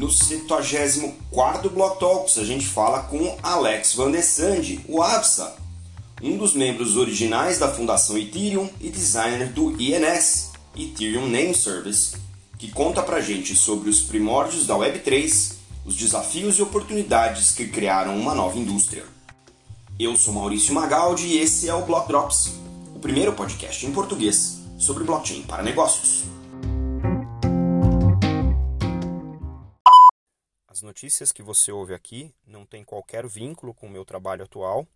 [0.00, 5.54] No 74 Block Talks a gente fala com Alex Van de Sande, o AVSA,
[6.22, 12.16] um dos membros originais da Fundação Ethereum e designer do INS, Ethereum Name Service,
[12.56, 18.18] que conta pra gente sobre os primórdios da Web3, os desafios e oportunidades que criaram
[18.18, 19.04] uma nova indústria.
[19.98, 22.54] Eu sou Maurício Magaldi e esse é o Block Drops,
[22.96, 26.39] o primeiro podcast em português sobre blockchain para negócios.
[30.80, 34.88] As notícias que você ouve aqui não têm qualquer vínculo com o meu trabalho atual,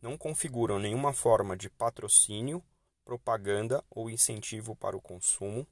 [0.00, 2.62] não configuram nenhuma forma de patrocínio,
[3.04, 5.66] propaganda ou incentivo para o consumo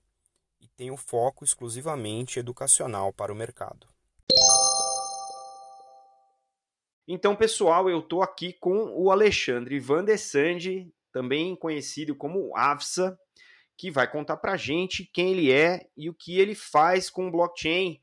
[0.60, 3.86] e têm o foco exclusivamente educacional para o mercado.
[7.06, 13.16] Então, pessoal, eu estou aqui com o Alexandre Van de Sande, também conhecido como AVSA,
[13.76, 17.30] que vai contar para gente quem ele é e o que ele faz com o
[17.30, 18.02] blockchain.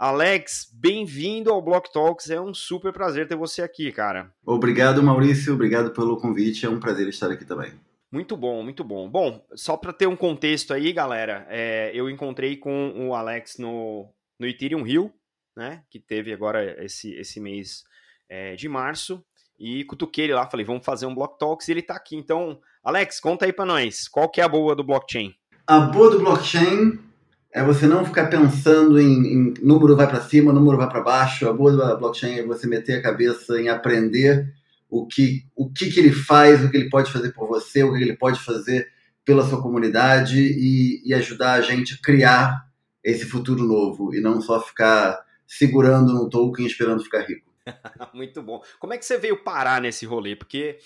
[0.00, 2.30] Alex, bem-vindo ao Block Talks.
[2.30, 4.32] É um super prazer ter você aqui, cara.
[4.46, 5.52] Obrigado, Maurício.
[5.52, 6.64] Obrigado pelo convite.
[6.64, 7.70] É um prazer estar aqui também.
[8.10, 9.10] Muito bom, muito bom.
[9.10, 14.08] Bom, só para ter um contexto aí, galera, é, eu encontrei com o Alex no,
[14.38, 15.12] no Ethereum Rio,
[15.54, 15.82] né?
[15.90, 17.84] Que teve agora esse, esse mês
[18.26, 19.22] é, de março.
[19.58, 22.16] E cutuquei ele lá, falei, vamos fazer um Block Talks e ele tá aqui.
[22.16, 25.34] Então, Alex, conta aí para nós, qual que é a boa do blockchain?
[25.66, 27.09] A boa do blockchain
[27.52, 31.48] é você não ficar pensando em, em número vai para cima, número vai para baixo.
[31.48, 34.54] A boa da blockchain é você meter a cabeça em aprender
[34.88, 37.92] o que, o que, que ele faz, o que ele pode fazer por você, o
[37.92, 38.88] que ele pode fazer
[39.24, 42.64] pela sua comunidade e, e ajudar a gente a criar
[43.02, 47.50] esse futuro novo e não só ficar segurando no token esperando ficar rico.
[48.14, 48.62] Muito bom.
[48.78, 50.36] Como é que você veio parar nesse rolê?
[50.36, 50.78] Porque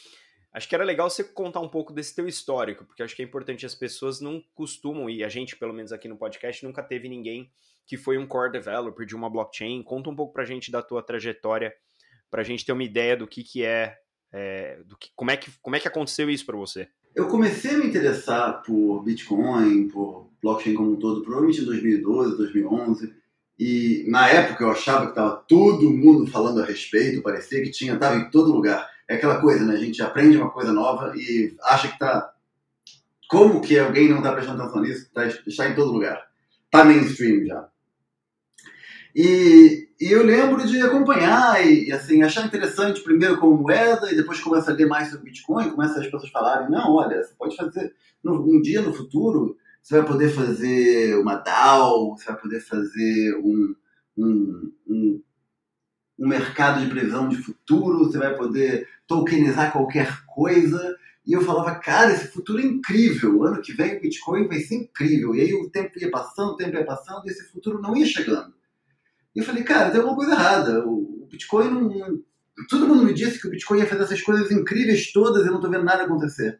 [0.54, 3.24] acho que era legal você contar um pouco desse teu histórico, porque acho que é
[3.24, 7.08] importante as pessoas não costumam, e a gente, pelo menos aqui no podcast, nunca teve
[7.08, 7.50] ninguém
[7.86, 9.82] que foi um core developer de uma blockchain.
[9.82, 11.74] Conta um pouco pra gente da tua trajetória,
[12.30, 13.96] pra gente ter uma ideia do que que é,
[14.32, 16.88] é do que, como é que como é que aconteceu isso para você.
[17.14, 22.36] Eu comecei a me interessar por Bitcoin, por blockchain como um todo, provavelmente em 2012,
[22.36, 23.14] 2011.
[23.56, 27.94] E na época eu achava que estava todo mundo falando a respeito, parecia que tinha,
[27.94, 28.90] estava em todo lugar.
[29.08, 29.74] É aquela coisa, né?
[29.74, 32.32] A gente aprende uma coisa nova e acha que está.
[33.28, 35.10] Como que alguém não está prestando atenção nisso?
[35.12, 36.26] Tá, está em todo lugar.
[36.66, 37.68] Está mainstream já.
[39.14, 44.16] E, e, eu lembro de acompanhar e, e, assim achar interessante primeiro como moeda e
[44.16, 47.54] depois começa a ler mais sobre Bitcoin, começa as pessoas falarem não, olha, você pode
[47.54, 47.94] fazer
[48.24, 53.74] um dia no futuro você vai poder fazer uma DAO, você vai poder fazer um,
[54.16, 55.22] um, um,
[56.18, 60.96] um mercado de previsão de futuro, você vai poder tokenizar qualquer coisa.
[61.26, 63.38] E eu falava, cara, esse futuro é incrível.
[63.38, 65.34] O ano que vem o Bitcoin vai ser incrível.
[65.34, 68.06] E aí o tempo ia passando, o tempo ia passando, e esse futuro não ia
[68.06, 68.54] chegando.
[69.34, 70.86] E eu falei, cara, tem alguma coisa errada.
[70.86, 72.22] O Bitcoin não.
[72.68, 75.50] Todo mundo me disse que o Bitcoin ia fazer essas coisas incríveis todas e eu
[75.50, 76.58] não estou vendo nada acontecer.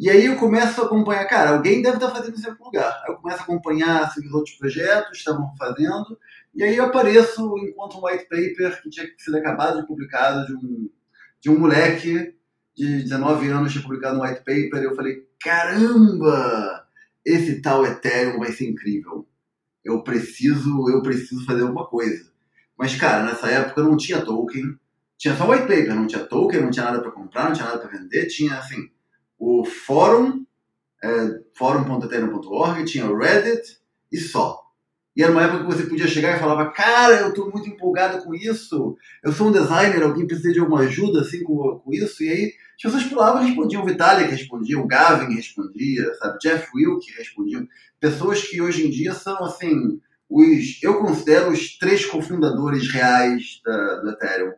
[0.00, 3.02] E aí eu começo a acompanhar, cara, alguém deve estar fazendo isso em algum lugar.
[3.04, 6.18] Aí eu começo a acompanhar assim, os outros projetos que estavam fazendo,
[6.54, 10.54] e aí eu apareço, encontro um white paper que tinha sido acabado de publicado de
[10.54, 10.90] um,
[11.38, 12.34] de um moleque
[12.74, 16.86] de 19 anos tinha publicado um white paper, e eu falei, caramba,
[17.22, 19.28] esse tal Ethereum vai ser incrível.
[19.84, 22.32] Eu preciso, eu preciso fazer alguma coisa.
[22.74, 24.78] Mas, cara, nessa época não tinha token,
[25.18, 27.80] tinha só white paper, não tinha token, não tinha nada para comprar, não tinha nada
[27.80, 28.88] para vender, tinha assim
[29.40, 30.44] o fórum,
[31.02, 33.78] é, fórum.ethereum.org, tinha o Reddit
[34.12, 34.60] e só.
[35.16, 38.22] E era uma época que você podia chegar e falava, cara, eu estou muito empolgado
[38.22, 42.22] com isso, eu sou um designer, alguém precisa de alguma ajuda assim com, com isso,
[42.22, 46.68] e aí as pessoas pulavam e respondiam, o Vitalik respondia, o Gavin respondia, sabe, Jeff
[46.74, 47.66] Wilke respondia,
[47.98, 53.96] pessoas que hoje em dia são assim, os, eu considero os três cofundadores reais da,
[53.96, 54.52] do Ethereum.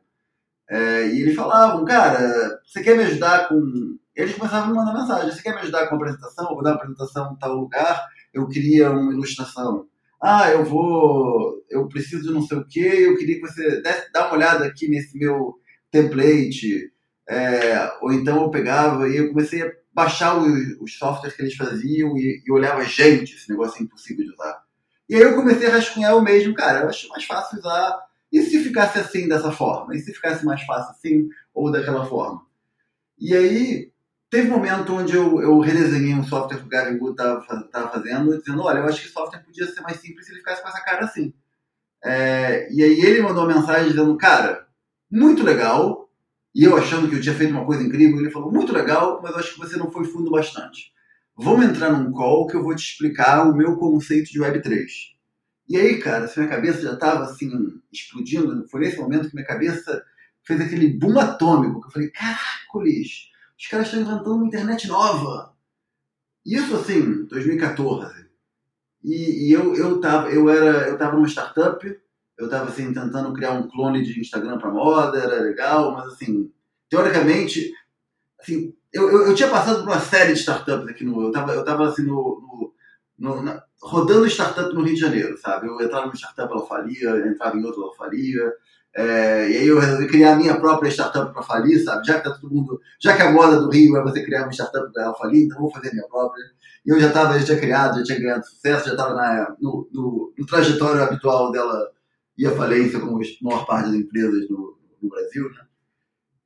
[0.68, 5.00] É, e eles falavam, cara, você quer me ajudar com eles começavam a me mandar
[5.00, 6.48] mensagem: você quer me ajudar com a apresentação?
[6.48, 9.86] Eu vou dar uma apresentação em tal lugar, eu queria uma ilustração.
[10.20, 14.12] Ah, eu vou, eu preciso de não sei o que, eu queria que você desse,
[14.12, 15.54] dá uma olhada aqui nesse meu
[15.90, 16.92] template.
[17.28, 21.54] É, ou então eu pegava e eu comecei a baixar os, os softwares que eles
[21.54, 24.62] faziam e, e olhava, gente, esse negócio é impossível de usar.
[25.08, 27.98] E aí eu comecei a rascunhar o mesmo, cara, eu acho mais fácil usar.
[28.32, 29.94] E se ficasse assim, dessa forma?
[29.94, 32.40] E se ficasse mais fácil assim, ou daquela forma?
[33.18, 33.91] E aí
[34.32, 38.38] Teve um momento onde eu, eu redesenhei um software que o Gavin Good estava fazendo,
[38.38, 40.68] dizendo, olha, eu acho que o software podia ser mais simples se ele ficasse com
[40.68, 41.34] essa cara assim.
[42.02, 44.66] É, e aí ele mandou uma mensagem dizendo, cara,
[45.10, 46.08] muito legal,
[46.54, 49.32] e eu achando que eu tinha feito uma coisa incrível, ele falou, muito legal, mas
[49.32, 50.94] eu acho que você não foi fundo bastante.
[51.36, 54.86] Vamos entrar num call que eu vou te explicar o meu conceito de Web3.
[55.68, 57.50] E aí, cara, assim, minha cabeça já estava assim,
[57.92, 58.66] explodindo.
[58.70, 60.02] Foi nesse momento que minha cabeça
[60.42, 61.82] fez aquele boom atômico.
[61.82, 63.30] Que eu falei, caracoles,
[63.62, 65.54] os caras estão inventando uma internet nova.
[66.44, 68.28] Isso assim, 2014.
[69.04, 72.00] E, e, eu, eu, tava, eu, era, eu tava numa startup,
[72.36, 76.52] eu tava assim, tentando criar um clone de Instagram para moda, era legal, mas assim,
[76.90, 77.72] teoricamente,
[78.40, 81.22] assim, eu, eu, eu, tinha passado por uma série de startups aqui no.
[81.22, 82.72] Eu tava, eu tava assim no.
[83.16, 85.68] no, no na, rodando startup no Rio de Janeiro, sabe?
[85.68, 88.52] Eu entrava numa startup, ela falia, entrava em outra, ela falia.
[88.94, 92.06] É, e aí eu resolvi criar a minha própria startup para falir, sabe?
[92.06, 92.80] Já que tá todo mundo.
[93.00, 95.58] Já que a moda do Rio é você criar uma startup para ela falir, então
[95.58, 96.44] vou fazer a minha própria.
[96.84, 100.34] E eu já estava, já tinha criado, já tinha ganhado sucesso, já estava no, no,
[100.36, 101.90] no trajetório habitual dela
[102.36, 105.64] ir à falência, como a maior parte das empresas no, no Brasil, né?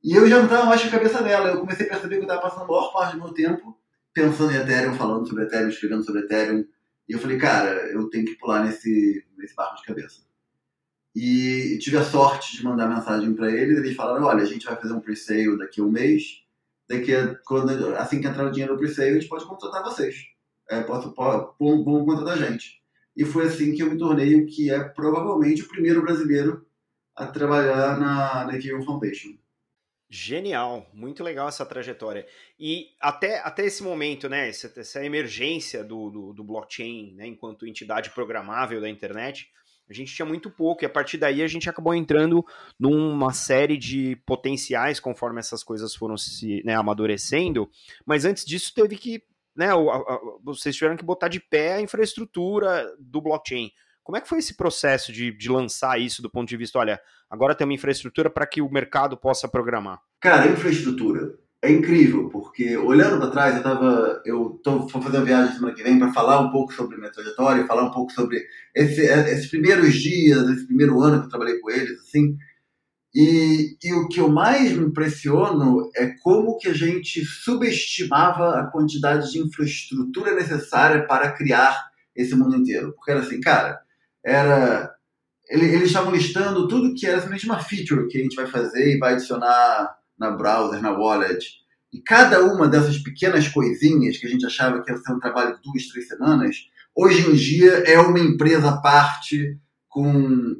[0.04, 1.48] E eu já não estava mais com a cabeça dela.
[1.48, 3.76] Eu comecei a perceber que eu estava passando a maior parte do meu tempo
[4.14, 6.64] pensando em Ethereum, falando sobre Ethereum, escrevendo sobre Ethereum.
[7.08, 10.25] E eu falei, cara, eu tenho que pular nesse, nesse barco de cabeça.
[11.18, 13.78] E tive a sorte de mandar mensagem para eles.
[13.78, 16.42] Eles falaram: olha, a gente vai fazer um pre-sale daqui a um mês.
[16.86, 20.14] Daqui a, quando, assim que entrar o dinheiro no pre-sale, a gente pode contratar vocês.
[20.68, 22.82] É, posso, pode, vão contratar a gente.
[23.16, 26.66] E foi assim que eu me tornei o que é provavelmente o primeiro brasileiro
[27.14, 29.30] a trabalhar na, na Ethereum Foundation.
[30.08, 32.26] Genial, muito legal essa trajetória.
[32.60, 37.66] E até, até esse momento, né, essa, essa emergência do, do, do, blockchain, né, enquanto
[37.66, 39.50] entidade programável da internet,
[39.88, 42.44] a gente tinha muito pouco, e a partir daí a gente acabou entrando
[42.78, 47.70] numa série de potenciais conforme essas coisas foram se né, amadurecendo.
[48.04, 49.22] Mas antes disso, teve que.
[49.54, 49.68] Né,
[50.42, 53.70] vocês tiveram que botar de pé a infraestrutura do blockchain.
[54.02, 57.00] Como é que foi esse processo de, de lançar isso do ponto de vista, olha,
[57.30, 60.00] agora tem uma infraestrutura para que o mercado possa programar?
[60.20, 65.74] Cara, infraestrutura é incrível, porque olhando para trás, eu tava, eu tô fazendo viagem semana
[65.74, 68.44] que vem para falar um pouco sobre minha trajetória, falar um pouco sobre
[68.74, 72.36] esse, esses primeiros dias, esse primeiro ano que eu trabalhei com eles, assim.
[73.14, 78.66] E, e o que eu mais me impressiono é como que a gente subestimava a
[78.66, 82.92] quantidade de infraestrutura necessária para criar esse mundo inteiro.
[82.94, 83.80] Porque era assim, cara,
[84.24, 84.94] era
[85.48, 88.98] eles estavam listando tudo que era simplesmente uma feature que a gente vai fazer e
[88.98, 91.44] vai adicionar na browser, na wallet.
[91.92, 95.56] E cada uma dessas pequenas coisinhas que a gente achava que ia ser um trabalho
[95.56, 96.56] de duas, três semanas,
[96.94, 99.58] hoje em dia é uma empresa à parte
[99.88, 100.56] com,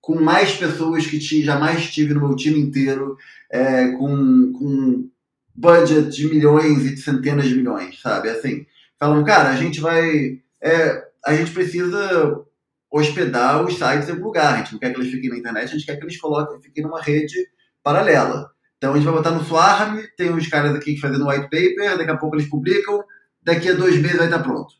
[0.00, 3.16] com mais pessoas que jamais tive no meu time inteiro,
[3.50, 5.10] é, com, com
[5.54, 8.30] budget de milhões e de centenas de milhões, sabe?
[8.30, 8.66] Assim,
[8.98, 10.40] falam, cara, a gente vai.
[10.62, 12.44] É, a gente precisa
[12.90, 14.54] hospedar os sites em algum lugar.
[14.54, 16.60] A gente não quer que eles fiquem na internet, a gente quer que eles coloquem,
[16.62, 17.36] fiquem numa rede
[17.82, 18.50] paralela.
[18.76, 22.10] Então a gente vai botar no Swarm, tem uns caras aqui fazendo white paper, daqui
[22.10, 23.02] a pouco eles publicam,
[23.42, 24.74] daqui a dois meses vai estar pronto.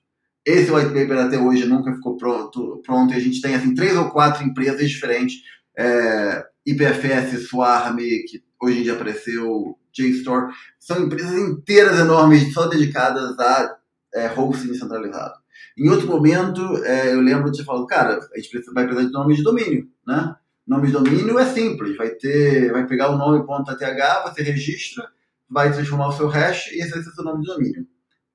[0.44, 3.94] Esse white paper até hoje nunca ficou pronto, pronto e a gente tem assim três
[3.96, 5.36] ou quatro empresas diferentes,
[5.76, 10.48] é, IPFS, Swarm, que hoje em dia apareceu, JSTOR,
[10.78, 13.76] são empresas inteiras enormes só dedicadas a
[14.14, 15.34] é, hosting centralizado.
[15.76, 19.12] Em outro momento, é, eu lembro de você falando, cara, a gente vai precisar de
[19.12, 20.34] nome de domínio, né?
[20.70, 23.76] Nome de domínio é simples, vai ter, vai pegar o nome.th,
[24.22, 25.10] você registra,
[25.50, 27.84] vai transformar o seu hash e esse vai ser o seu nome de domínio.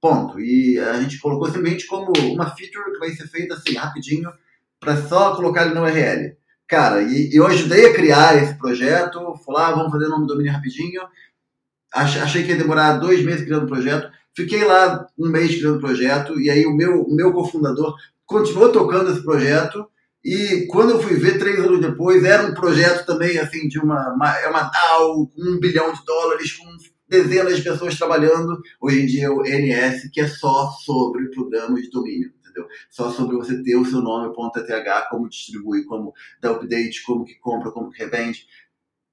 [0.02, 0.38] Ponto.
[0.38, 4.30] E a gente colocou simplesmente como uma feature que vai ser feita assim, rapidinho,
[4.82, 6.36] para só colocar ele no URL.
[6.68, 10.34] Cara, e eu ajudei a criar esse projeto, falei, ah, vamos fazer o nome do
[10.34, 11.04] domínio rapidinho.
[11.94, 14.12] Achei que ia demorar dois meses criando o projeto.
[14.36, 17.96] Fiquei lá um mês criando o projeto, e aí o meu, o meu cofundador
[18.26, 19.90] continuou tocando esse projeto,
[20.26, 24.12] e quando eu fui ver, três anos depois, era um projeto também, assim, de uma,
[24.12, 26.66] uma, é uma DAO com um bilhão de dólares, com
[27.08, 28.60] dezenas de pessoas trabalhando.
[28.82, 32.68] Hoje em dia é o NS, que é só sobre programas de domínio, entendeu?
[32.90, 37.70] Só sobre você ter o seu nome.th, como distribui, como dá update, como que compra,
[37.70, 38.48] como que revende.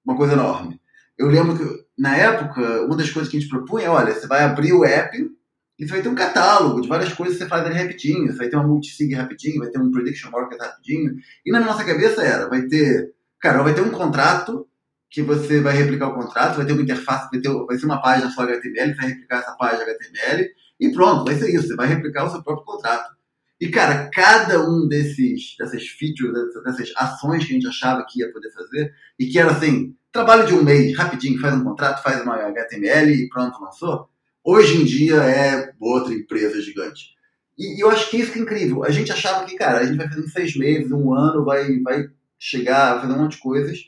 [0.03, 0.81] Uma coisa enorme.
[1.19, 4.27] Eu lembro que, na época, uma das coisas que a gente propunha é, olha, você
[4.27, 5.31] vai abrir o app
[5.79, 8.31] você vai ter um catálogo de várias coisas que você faz ali rapidinho.
[8.31, 11.15] Você vai ter uma multisig rapidinho, vai ter um prediction market rapidinho.
[11.45, 14.67] E na nossa cabeça era, vai ter, cara, vai ter um contrato
[15.11, 18.01] que você vai replicar o contrato, vai ter uma interface, vai, ter, vai ser uma
[18.01, 20.49] página só HTML, você vai replicar essa página HTML
[20.81, 23.15] e pronto, vai ser isso, você vai replicar o seu próprio contrato.
[23.61, 26.33] E, cara, cada um desses, dessas features,
[26.65, 30.47] dessas ações que a gente achava que ia poder fazer, e que era assim, trabalho
[30.47, 34.09] de um mês, rapidinho, faz um contrato, faz uma HTML e pronto, lançou,
[34.45, 37.13] hoje em dia é outra empresa gigante.
[37.59, 38.85] E, e eu acho que isso é incrível.
[38.85, 41.79] A gente achava que, cara, a gente vai fazer em seis meses, um ano, vai,
[41.81, 42.09] vai
[42.39, 43.79] chegar a fazer um monte de coisas,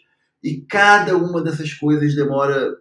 [0.43, 2.77] e cada uma dessas coisas demora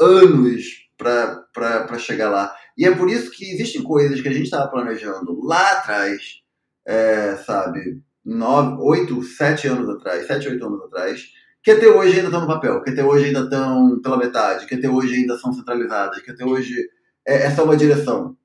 [0.00, 0.64] anos
[0.96, 2.54] para chegar lá.
[2.78, 6.40] E é por isso que existem coisas que a gente estava planejando lá atrás,
[6.86, 11.24] é, sabe, nove, oito, sete anos atrás, sete, oito anos atrás,
[11.66, 14.76] que até hoje ainda estão no papel, que até hoje ainda estão pela metade, que
[14.76, 16.88] até hoje ainda são centralizadas, que até hoje
[17.26, 18.36] é, é só uma direção.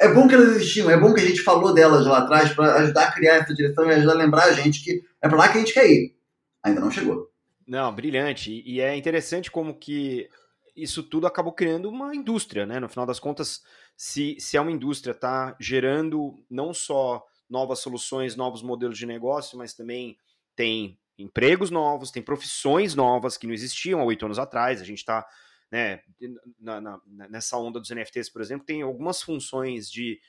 [0.00, 2.76] É bom que elas existiam, é bom que a gente falou delas lá atrás para
[2.76, 5.48] ajudar a criar essa direção e ajudar a lembrar a gente que é para lá
[5.52, 6.16] que a gente quer ir.
[6.62, 7.30] Ainda não chegou.
[7.66, 8.62] Não, brilhante.
[8.64, 10.30] E é interessante como que
[10.74, 12.80] isso tudo acabou criando uma indústria, né?
[12.80, 13.62] No final das contas,
[13.94, 19.58] se, se é uma indústria, está gerando não só novas soluções, novos modelos de negócio,
[19.58, 20.16] mas também
[20.56, 24.80] tem empregos novos, tem profissões novas que não existiam há oito anos atrás.
[24.80, 25.26] A gente está
[25.70, 26.00] né,
[26.60, 30.20] na, nessa onda dos NFTs, por exemplo, tem algumas funções de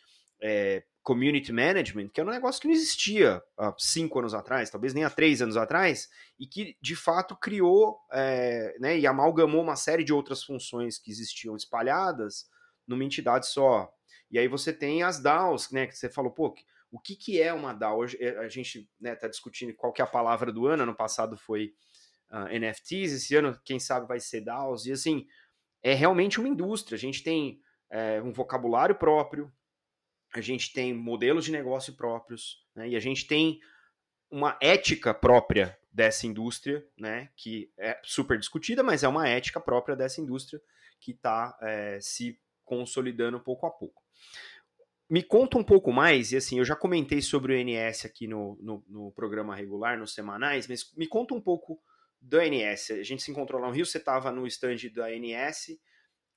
[0.42, 4.94] é, community management, que é um negócio que não existia há cinco anos atrás, talvez
[4.94, 6.10] nem há três anos atrás,
[6.40, 11.12] e que de fato criou é, né, e amalgamou uma série de outras funções que
[11.12, 12.50] existiam espalhadas
[12.88, 13.92] numa entidade só.
[14.32, 16.56] E aí você tem as DAOs, né, que você falou, pô,
[16.94, 17.98] o que, que é uma DAO?
[17.98, 20.84] Hoje eh, a gente está né, tá discutindo qual que é a palavra do ano,
[20.84, 21.74] ano passado foi
[22.30, 25.26] uh, ah, NFTs, esse ano, quem sabe, vai ser DAOs, e assim,
[25.82, 27.60] é realmente uma indústria, a gente tem
[27.90, 29.52] é, um vocabulário próprio,
[30.36, 33.60] a gente tem modelos de negócio próprios, né, e a gente tem
[34.30, 39.96] uma ética própria dessa indústria, né, que é super discutida, mas é uma ética própria
[39.96, 40.62] dessa indústria
[41.00, 44.04] que está é, se consolidando pouco a pouco.
[45.10, 48.58] Me conta um pouco mais, e assim, eu já comentei sobre o NS aqui no,
[48.62, 51.80] no, no programa regular, nos semanais, mas me conta um pouco
[52.22, 52.92] do NS.
[52.92, 55.78] A gente se encontrou lá no Rio, você estava no stand da ANS.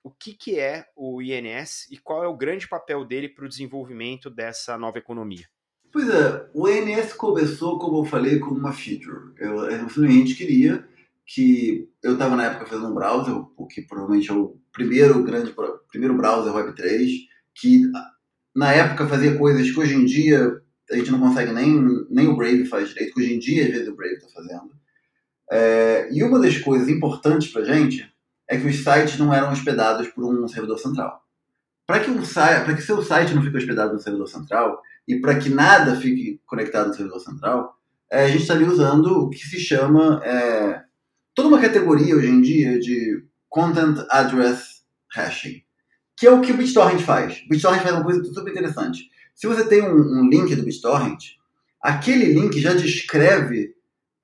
[0.03, 3.49] O que, que é o INS e qual é o grande papel dele para o
[3.49, 5.47] desenvolvimento dessa nova economia?
[5.93, 9.33] Pois é, o INS começou, como eu falei, como uma feature.
[9.39, 10.87] Eu, eu simplesmente queria
[11.25, 15.55] que eu estava na época fazendo um browser, o que provavelmente é o primeiro grande
[15.89, 17.83] primeiro browser Web3, que
[18.57, 20.61] na época fazia coisas que hoje em dia
[20.91, 23.71] a gente não consegue nem, nem o Brave faz direito, que hoje em dia às
[23.71, 24.71] vezes o Brave está fazendo.
[25.51, 28.11] É, e uma das coisas importantes para a gente
[28.49, 31.23] é que os sites não eram hospedados por um servidor central.
[31.87, 35.39] Para que, um para que seu site não fique hospedado no servidor central e para
[35.39, 37.77] que nada fique conectado no servidor central,
[38.11, 40.83] é, a gente está ali usando o que se chama é,
[41.35, 44.83] toda uma categoria hoje em dia de Content Address
[45.15, 45.63] Hashing,
[46.17, 47.43] que é o que o BitTorrent faz.
[47.45, 49.11] O BitTorrent faz uma coisa super interessante.
[49.35, 51.37] Se você tem um, um link do BitTorrent,
[51.81, 53.75] aquele link já descreve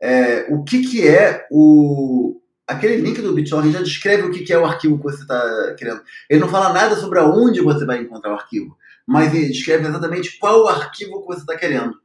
[0.01, 2.41] é, o que, que é o.
[2.67, 5.75] Aquele link do BitTorrent já descreve o que, que é o arquivo que você está
[5.77, 6.01] querendo.
[6.31, 10.39] Ele não fala nada sobre aonde você vai encontrar o arquivo, mas ele descreve exatamente
[10.39, 12.01] qual o arquivo que você está querendo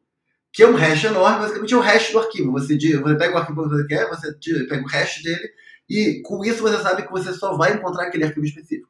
[0.58, 2.52] que é um hash enorme, basicamente é o hash do arquivo.
[2.54, 4.34] Você, você pega o arquivo que você quer, você
[4.68, 5.52] pega o hash dele,
[5.88, 8.87] e com isso você sabe que você só vai encontrar aquele arquivo específico.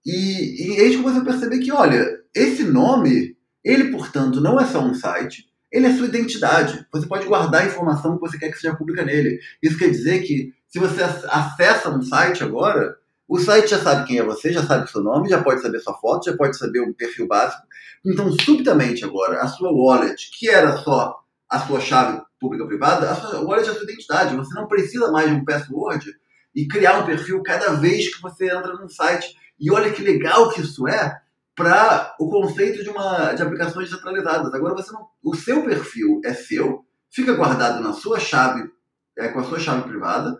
[0.05, 2.05] e, e gente começa a perceber que, olha,
[2.35, 6.85] esse nome, ele, portanto, não é só um site, ele é sua identidade.
[6.91, 9.39] Você pode guardar a informação que você quer que seja pública nele.
[9.61, 12.95] Isso quer dizer que se você acessa um site agora,
[13.27, 15.79] o site já sabe quem é você, já sabe o seu nome, já pode saber
[15.79, 17.63] sua foto, já pode saber um perfil básico.
[18.05, 21.19] Então, subitamente agora, a sua wallet, que era só
[21.49, 24.35] a sua chave pública-privada, a sua wallet é a sua identidade.
[24.35, 26.05] Você não precisa mais de um password
[26.53, 29.35] e criar um perfil cada vez que você entra num site.
[29.59, 31.21] E olha que legal que isso é
[31.55, 34.53] para o conceito de uma de aplicações descentralizadas.
[34.53, 38.69] Agora você não, o seu perfil é seu, fica guardado na sua chave,
[39.17, 40.37] é, com a sua chave privada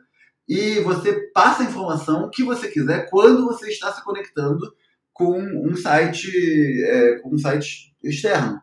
[0.47, 4.73] e você passa a informação que você quiser quando você está se conectando
[5.13, 6.29] com um site,
[6.83, 8.59] é, com um site externo.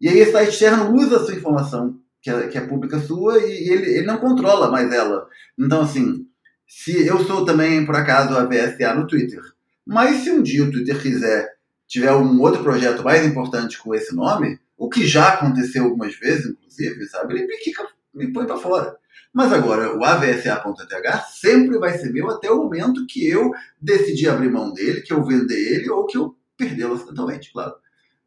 [0.00, 3.38] E aí esse site externo usa a sua informação, que é, que é pública sua,
[3.38, 5.26] e ele, ele não controla mais ela.
[5.58, 6.26] Então, assim,
[6.66, 9.40] se eu sou também, por acaso, a VSA no Twitter,
[9.86, 11.48] mas se um dia o Twitter quiser,
[11.86, 16.46] tiver um outro projeto mais importante com esse nome, o que já aconteceu algumas vezes,
[16.46, 18.96] inclusive, sabe, ele me, me põe para fora.
[19.32, 24.50] Mas agora, o avsa.th sempre vai ser meu até o momento que eu decidir abrir
[24.50, 27.74] mão dele, que eu vender ele ou que eu perdê-lo acidentalmente, claro.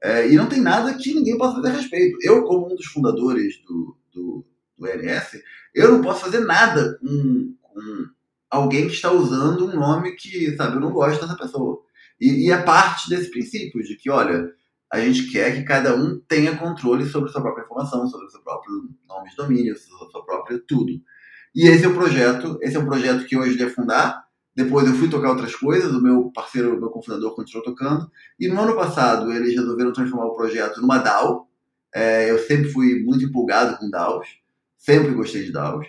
[0.01, 2.17] É, e não tem nada que ninguém possa fazer a respeito.
[2.21, 4.45] Eu, como um dos fundadores do, do,
[4.77, 4.88] do
[5.74, 8.05] eu não posso fazer nada com, com,
[8.50, 11.82] alguém que está usando um nome que, sabe, eu não gosto dessa pessoa.
[12.20, 14.52] E, e é parte desse princípio de que, olha,
[14.92, 18.90] a gente quer que cada um tenha controle sobre sua própria informação, sobre seu próprio
[19.08, 20.92] nome de domínio, sobre sua própria tudo.
[21.54, 24.25] E esse é o projeto, esse é um projeto que hoje ele é fundar.
[24.56, 28.10] Depois eu fui tocar outras coisas, o meu parceiro, o meu cofundador continuou tocando.
[28.40, 31.48] E no ano passado eles resolveram transformar o projeto numa DAO.
[31.94, 34.28] É, eu sempre fui muito empolgado com DAOs,
[34.78, 35.88] sempre gostei de DAOs.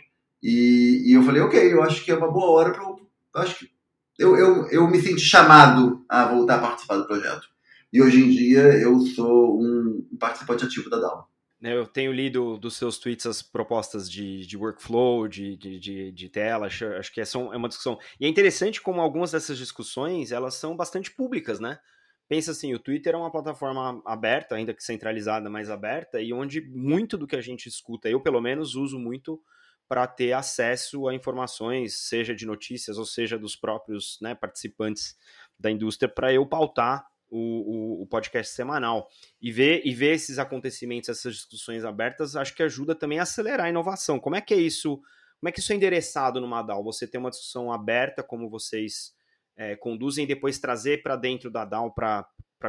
[0.48, 3.58] E, e eu falei, ok, eu acho que é uma boa hora para eu, acho
[3.58, 3.70] que
[4.16, 7.48] eu, eu, eu me senti chamado a voltar a participar do projeto.
[7.92, 11.28] E hoje em dia eu sou um participante ativo da DAO.
[11.60, 16.28] Né, eu tenho lido dos seus tweets as propostas de, de workflow, de, de, de,
[16.28, 17.98] tela, acho, que essa é uma discussão.
[18.20, 21.76] E é interessante como algumas dessas discussões, elas são bastante públicas, né?
[22.28, 26.60] Pensa assim, o Twitter é uma plataforma aberta, ainda que centralizada, mas aberta, e onde
[26.60, 29.40] muito do que a gente escuta, eu pelo menos uso muito
[29.88, 35.16] para ter acesso a informações, seja de notícias ou seja dos próprios né, participantes
[35.58, 39.08] da indústria, para eu pautar o, o, o, podcast semanal.
[39.40, 43.66] E ver, e ver esses acontecimentos, essas discussões abertas, acho que ajuda também a acelerar
[43.66, 44.18] a inovação.
[44.18, 45.00] Como é que é isso?
[45.40, 46.82] Como é que isso é endereçado no Madal?
[46.84, 49.14] Você tem uma discussão aberta, como vocês
[49.56, 52.26] é, conduzem, e depois trazer para dentro da DAO para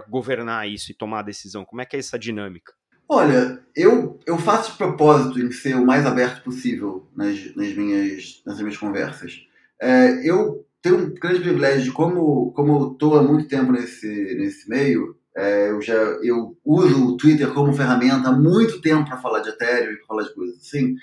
[0.09, 1.63] governar isso e tomar a decisão?
[1.65, 2.73] Como é que é essa dinâmica?
[3.09, 8.41] Olha, eu, eu faço de propósito em ser o mais aberto possível nas, nas, minhas,
[8.45, 9.45] nas minhas conversas.
[9.81, 14.07] É, eu tenho um grande privilégio de como, como eu estou há muito tempo nesse,
[14.07, 19.17] nesse meio, é, eu já eu uso o Twitter como ferramenta há muito tempo para
[19.17, 20.95] falar de Ethereum e para falar de coisas assim.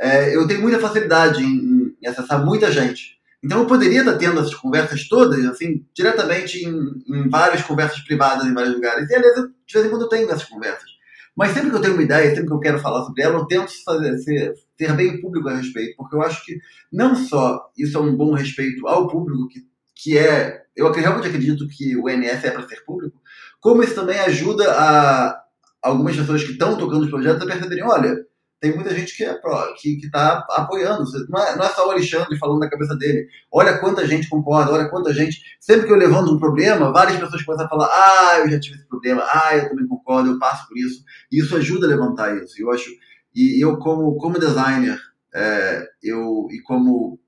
[0.00, 3.18] É, eu tenho muita facilidade em, em, acessar muita gente.
[3.42, 8.46] Então eu poderia estar tendo essas conversas todas, assim, diretamente em, em várias conversas privadas
[8.46, 9.10] em vários lugares.
[9.10, 10.89] E aliás, eu, de vez em quando eu tenho essas conversas.
[11.36, 13.46] Mas sempre que eu tenho uma ideia, sempre que eu quero falar sobre ela, eu
[13.46, 16.58] tento fazer, ser, ter bem público a respeito, porque eu acho que
[16.92, 19.60] não só isso é um bom respeito ao público, que,
[19.94, 20.62] que é.
[20.76, 23.20] Eu realmente acredito que o NS é para ser público,
[23.60, 25.42] como isso também ajuda a
[25.82, 28.26] algumas pessoas que estão tocando os projetos a perceberem: olha,
[28.60, 29.34] tem muita gente que é
[29.80, 31.04] que está apoiando.
[31.30, 33.26] Não é, não é só o Alexandre falando da cabeça dele.
[33.50, 35.40] Olha quanta gente concorda, olha quanta gente.
[35.58, 38.76] Sempre que eu levanto um problema, várias pessoas começam a falar: ah, eu já tive
[38.76, 41.02] esse problema, ah, eu também concordo, eu passo por isso.
[41.32, 42.54] E isso ajuda a levantar isso.
[42.58, 42.90] Eu acho.
[43.34, 45.00] E eu, como, como designer,
[45.34, 47.18] é, eu, e como.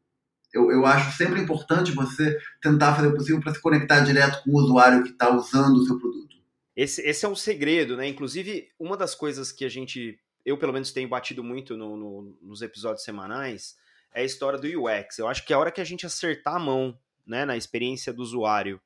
[0.53, 4.51] Eu, eu acho sempre importante você tentar fazer o possível para se conectar direto com
[4.51, 6.37] o usuário que está usando o seu produto.
[6.77, 8.07] Esse, esse é um segredo, né?
[8.07, 12.38] Inclusive, uma das coisas que a gente eu pelo menos tenho batido muito no, no,
[12.42, 13.76] nos episódios semanais,
[14.14, 15.18] é a história do UX.
[15.18, 18.22] Eu acho que a hora que a gente acertar a mão né, na experiência do
[18.22, 18.81] usuário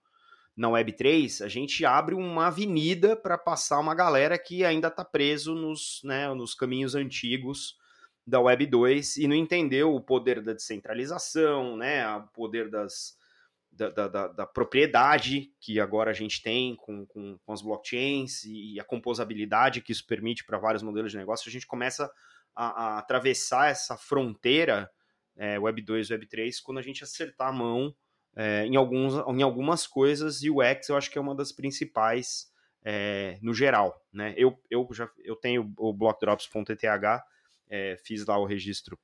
[0.56, 5.54] na Web3, a gente abre uma avenida para passar uma galera que ainda está preso
[5.54, 7.76] nos, né, nos caminhos antigos
[8.26, 13.15] da Web 2 e não entendeu o poder da descentralização, né, o poder das,
[13.76, 18.80] da, da, da, propriedade que agora a gente tem com, com, com, as blockchains e
[18.80, 22.10] a composabilidade que isso permite para vários modelos de negócio, a gente começa
[22.54, 24.90] a, a atravessar essa fronteira
[25.36, 27.94] é, Web 2, Web 3, quando a gente acertar a mão
[28.34, 31.52] é, em, alguns, em algumas coisas, e o X eu acho que é uma das
[31.52, 32.50] principais
[32.84, 34.04] é, no geral.
[34.12, 34.34] Né?
[34.36, 36.84] Eu, eu, já, eu tenho o blockdrops.eth,
[37.68, 38.98] é, fiz lá o registro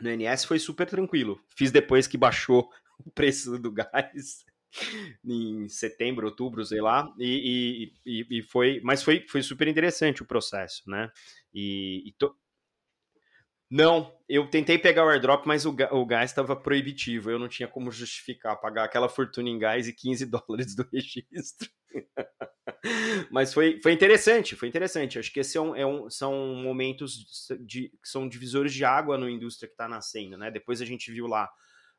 [0.00, 1.38] no NS, foi super tranquilo.
[1.54, 2.70] Fiz depois que baixou
[3.04, 4.44] o preço do gás
[5.24, 10.26] em setembro, outubro, sei lá, e, e, e, foi, mas foi, foi super interessante o
[10.26, 11.10] processo, né?
[11.52, 12.34] E, e to...
[13.70, 17.68] não, eu tentei pegar o airdrop, mas o, o gás estava proibitivo, eu não tinha
[17.68, 21.68] como justificar pagar aquela fortuna em gás e 15 dólares do registro.
[23.30, 25.18] mas foi, foi interessante, foi interessante.
[25.18, 29.18] Acho que esse é um, é um, são momentos de, que são divisores de água
[29.18, 30.50] na indústria que está nascendo, né?
[30.50, 31.50] Depois a gente viu lá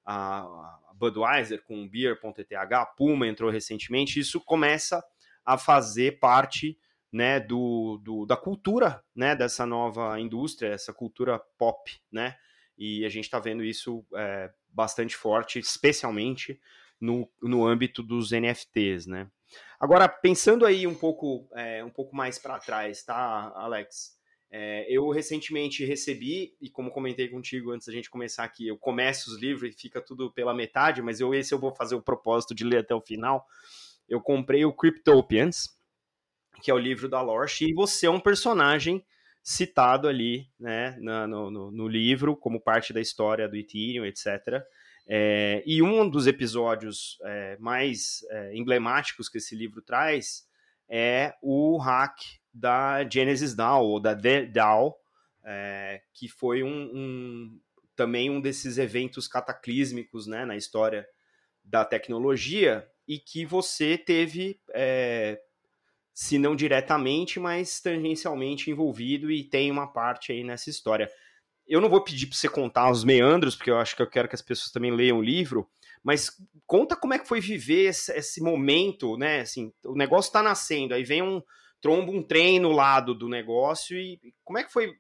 [0.06, 5.04] a Budweiser com Beer.eth, Puma entrou recentemente, isso começa
[5.46, 6.78] a fazer parte
[7.12, 12.36] né, do, do, da cultura né, dessa nova indústria, essa cultura pop, né?
[12.82, 16.60] e a gente está vendo isso é, bastante forte, especialmente
[17.00, 19.30] no, no âmbito dos NFTs, né?
[19.80, 24.20] Agora, pensando aí um pouco, é, um pouco mais para trás, tá, Alex?
[24.54, 29.32] É, eu recentemente recebi, e como comentei contigo antes da gente começar aqui, eu começo
[29.32, 32.54] os livros e fica tudo pela metade, mas eu esse eu vou fazer o propósito
[32.54, 33.48] de ler até o final.
[34.10, 35.70] Eu comprei o Cryptopians,
[36.62, 39.06] que é o livro da Lorch, e você é um personagem
[39.42, 44.62] citado ali, né, no, no, no livro, como parte da história do Ethereum, etc.
[45.08, 50.46] É, e um dos episódios é, mais é, emblemáticos que esse livro traz
[50.90, 52.20] é o hack
[52.54, 54.98] da Genesis DAO, ou da DAO,
[55.44, 57.60] é, que foi um, um,
[57.96, 61.08] também um desses eventos cataclísmicos né, na história
[61.64, 65.40] da tecnologia e que você teve, é,
[66.14, 71.10] se não diretamente, mas tangencialmente envolvido e tem uma parte aí nessa história.
[71.68, 74.28] Eu não vou pedir para você contar os meandros, porque eu acho que eu quero
[74.28, 75.70] que as pessoas também leiam o livro,
[76.04, 76.32] mas
[76.66, 79.42] conta como é que foi viver esse, esse momento, né?
[79.42, 81.42] Assim, o negócio está nascendo, aí vem um
[81.82, 84.94] trombo um trem no lado do negócio e como é que foi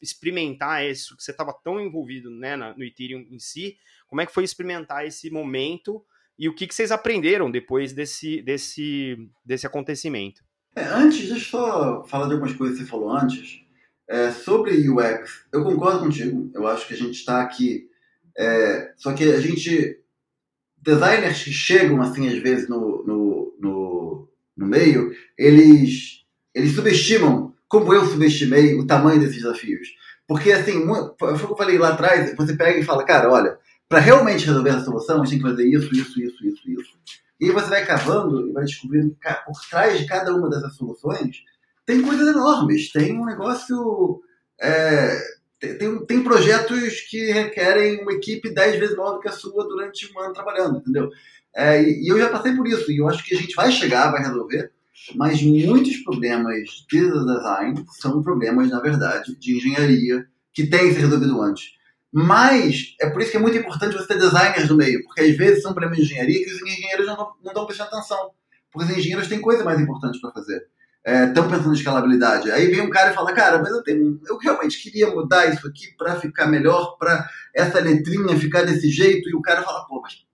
[0.00, 3.76] experimentar isso que você estava tão envolvido né, no Ethereum em si?
[4.08, 6.02] Como é que foi experimentar esse momento
[6.38, 10.42] e o que, que vocês aprenderam depois desse, desse, desse acontecimento?
[10.74, 13.60] É, antes, deixa eu só falar de algumas coisas que você falou antes.
[14.08, 16.50] É, sobre UX, eu concordo contigo.
[16.54, 17.88] Eu acho que a gente está aqui.
[18.36, 20.00] É, só que a gente.
[20.80, 23.27] Designers que chegam, assim, às vezes, no, no,
[24.58, 29.88] no, meio, eles, eles subestimam, como eu subestimei, o tamanho desses desafios.
[30.26, 30.84] Porque, assim,
[31.18, 33.56] foi o que eu falei lá atrás: você pega e fala, cara, olha,
[33.88, 36.98] para realmente resolver essa solução, a gente tem que fazer isso, isso, isso, isso, isso.
[37.40, 41.44] E você vai cavando e vai descobrindo que por trás de cada uma dessas soluções
[41.86, 44.20] tem coisas enormes, tem um negócio.
[44.60, 45.18] É,
[45.58, 50.12] tem, tem, projetos que requerem uma equipe dez vezes maior do que a sua durante
[50.12, 51.08] um ano trabalhando, entendeu?
[51.58, 53.72] É, e, e, eu já passei por isso, e eu acho que a gente vai
[53.72, 54.70] chegar, vai resolver,
[55.16, 61.00] mas muitos problemas de design são problemas, na verdade, de engenharia que têm que ser
[61.00, 61.72] resolvido antes.
[62.12, 65.36] Mas é por isso que é muito importante você ter designers no meio, porque às
[65.36, 68.30] vezes são problemas de engenharia que os engenheiros não, não estão prestando atenção,
[68.72, 70.62] porque os engenheiros têm coisa mais importante para fazer
[71.26, 72.50] estão é, pensando em escalabilidade.
[72.50, 75.66] Aí vem um cara e fala, cara, mas eu, tenho, eu realmente queria mudar isso
[75.66, 80.00] aqui para ficar melhor, para essa letrinha ficar desse jeito, e o cara fala, pô,
[80.02, 80.27] mas...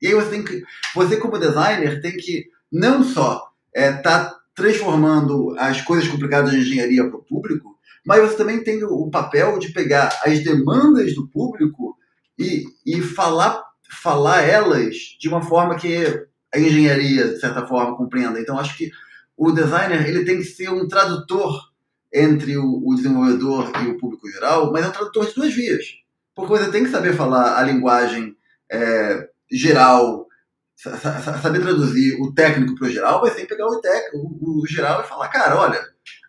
[0.00, 0.62] E aí você tem que,
[0.94, 6.58] você como designer tem que não só estar é, tá transformando as coisas complicadas de
[6.58, 11.28] engenharia para o público, mas você também tem o papel de pegar as demandas do
[11.28, 11.96] público
[12.38, 13.62] e, e falar,
[14.02, 18.40] falar elas de uma forma que a engenharia, de certa forma, compreenda.
[18.40, 18.90] Então, acho que
[19.36, 21.68] o designer ele tem que ser um tradutor
[22.12, 25.84] entre o, desenvolvedor e o público geral, mas é um tradutor de duas vias.
[26.34, 28.34] Porque você tem que saber falar a linguagem
[28.70, 30.26] é, geral,
[30.76, 35.08] saber traduzir o técnico para o geral, tem que pegar o, tec, o, geral e
[35.08, 35.80] falar, cara, olha,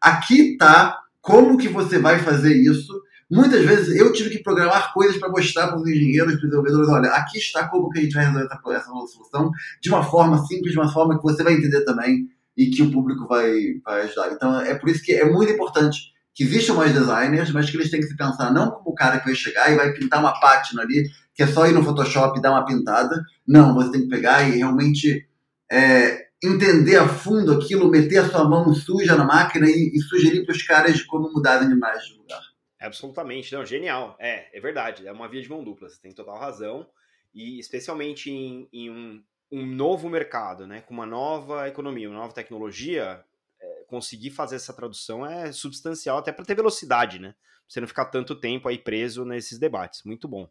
[0.02, 2.92] aqui tá como que você vai fazer isso.
[3.30, 6.90] Muitas vezes eu tive que programar coisas para mostrar para os engenheiros, para os desenvolvedores,
[6.90, 10.72] olha, aqui está como que a gente vai resolver essa, solução de uma forma simples,
[10.72, 12.28] de uma forma que você vai entender também
[12.58, 13.54] e que o público vai,
[13.86, 14.32] vai ajudar.
[14.32, 17.92] Então é por isso que é muito importante que existam mais designers, mas que eles
[17.92, 20.40] têm que se pensar não como o cara que vai chegar e vai pintar uma
[20.40, 21.04] página ali,
[21.40, 23.24] que é só ir no Photoshop e dar uma pintada.
[23.48, 25.26] Não, você tem que pegar e realmente
[25.72, 30.44] é, entender a fundo aquilo, meter a sua mão suja na máquina e, e sugerir
[30.44, 32.42] para os caras de como mudarem mais de lugar.
[32.78, 34.18] Absolutamente, não, genial.
[34.20, 36.86] É, é verdade, é uma via de mão dupla, você tem total razão.
[37.34, 42.34] E especialmente em, em um, um novo mercado, né, com uma nova economia, uma nova
[42.34, 43.24] tecnologia,
[43.62, 47.30] é, conseguir fazer essa tradução é substancial até para ter velocidade, né?
[47.30, 50.04] Pra você não ficar tanto tempo aí preso nesses debates.
[50.04, 50.50] Muito bom.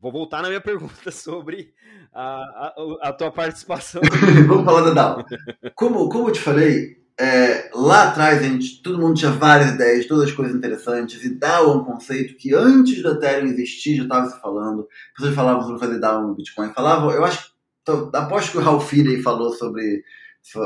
[0.00, 1.72] Vou voltar na minha pergunta sobre
[2.12, 4.02] a, a, a tua participação.
[4.46, 5.24] Vamos falar da DAO.
[5.74, 10.06] Como, como eu te falei, é, lá atrás a gente, todo mundo tinha várias ideias,
[10.06, 14.02] todas as coisas interessantes, e DAO é um conceito que antes do Ethereum existir já
[14.02, 14.86] estava se falando.
[15.16, 16.72] Pessoas falavam sobre fazer DAO no Bitcoin.
[16.72, 17.56] Falavam, eu acho
[17.86, 20.02] Tô, aposto que o Ralph Finney falou sobre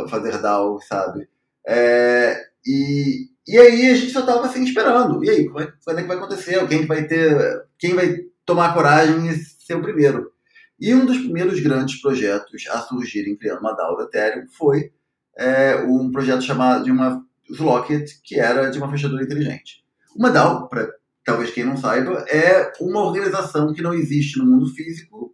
[0.09, 1.29] fazer DAO, sabe?
[1.69, 2.35] É,
[2.67, 5.23] e, e aí a gente só tava assim esperando.
[5.23, 6.67] E aí, quando é que vai acontecer?
[6.67, 7.67] Quem vai ter.
[7.79, 8.17] Quem vai
[8.51, 10.33] tomar coragem e ser o primeiro?
[10.79, 14.91] E um dos primeiros grandes projetos a surgirem criando uma DAO da Ethereum foi
[15.39, 19.85] é, um projeto chamado de uma Slocket, que era de uma fechadura inteligente.
[20.17, 20.89] Uma DAO, para
[21.25, 25.33] talvez quem não saiba, é uma organização que não existe no mundo físico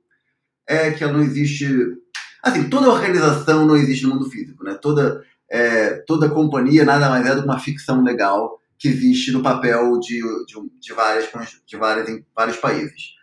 [0.69, 1.67] é que ela não existe.
[2.43, 4.75] Assim, toda organização não existe no mundo físico, né?
[4.75, 9.43] Toda, é, toda companhia nada mais é do que uma ficção legal que existe no
[9.43, 11.29] papel de, de, de, várias,
[11.67, 13.17] de várias, em vários países.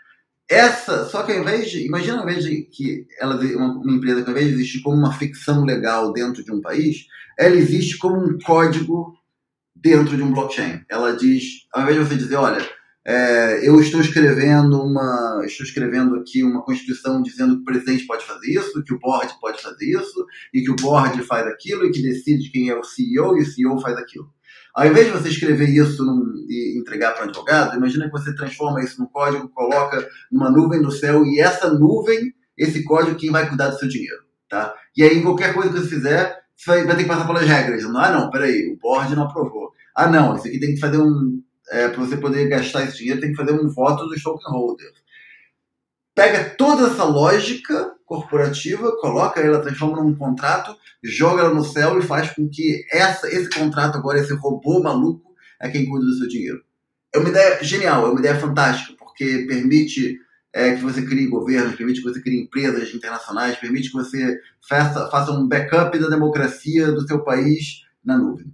[0.50, 4.22] Essa, só que ao invés de, imagina ao invés de que ela, uma, uma empresa
[4.22, 7.06] que ao invés de existir como uma ficção legal dentro de um país,
[7.40, 9.18] ela existe como um código
[9.76, 10.82] dentro de um blockchain.
[10.90, 12.64] Ela diz, ao invés de você dizer, olha,
[13.06, 18.24] é, eu estou escrevendo uma, estou escrevendo aqui uma constituição dizendo que o presidente pode
[18.24, 21.92] fazer isso, que o board pode fazer isso, e que o board faz aquilo, e
[21.92, 24.30] que decide quem é o CEO, e o CEO faz aquilo.
[24.74, 28.34] Ao invés de você escrever isso num, e entregar para um advogado, imagina que você
[28.36, 33.32] transforma isso num código, coloca numa nuvem no céu e essa nuvem, esse código, quem
[33.32, 34.74] vai cuidar do seu dinheiro, tá?
[34.98, 37.84] E aí, qualquer coisa que você fizer, você vai ter que passar pelas regras.
[37.86, 39.72] Ah, não, peraí, o board não aprovou.
[39.96, 41.42] Ah, não, isso aqui tem que fazer um...
[41.72, 45.02] É, para você poder gastar esse dinheiro, tem que fazer um voto dos token holders.
[46.14, 52.04] Pega toda essa lógica corporativa, coloca ela, transforma num contrato, joga ela no céu e
[52.04, 56.28] faz com que essa, esse contrato agora, esse robô maluco, é quem cuida do seu
[56.28, 56.62] dinheiro.
[57.12, 60.20] É uma ideia genial, é uma ideia fantástica, porque permite
[60.54, 65.10] é, que você crie governos, permite que você crie empresas internacionais, permite que você faça,
[65.10, 68.54] faça um backup da democracia do seu país na nuvem.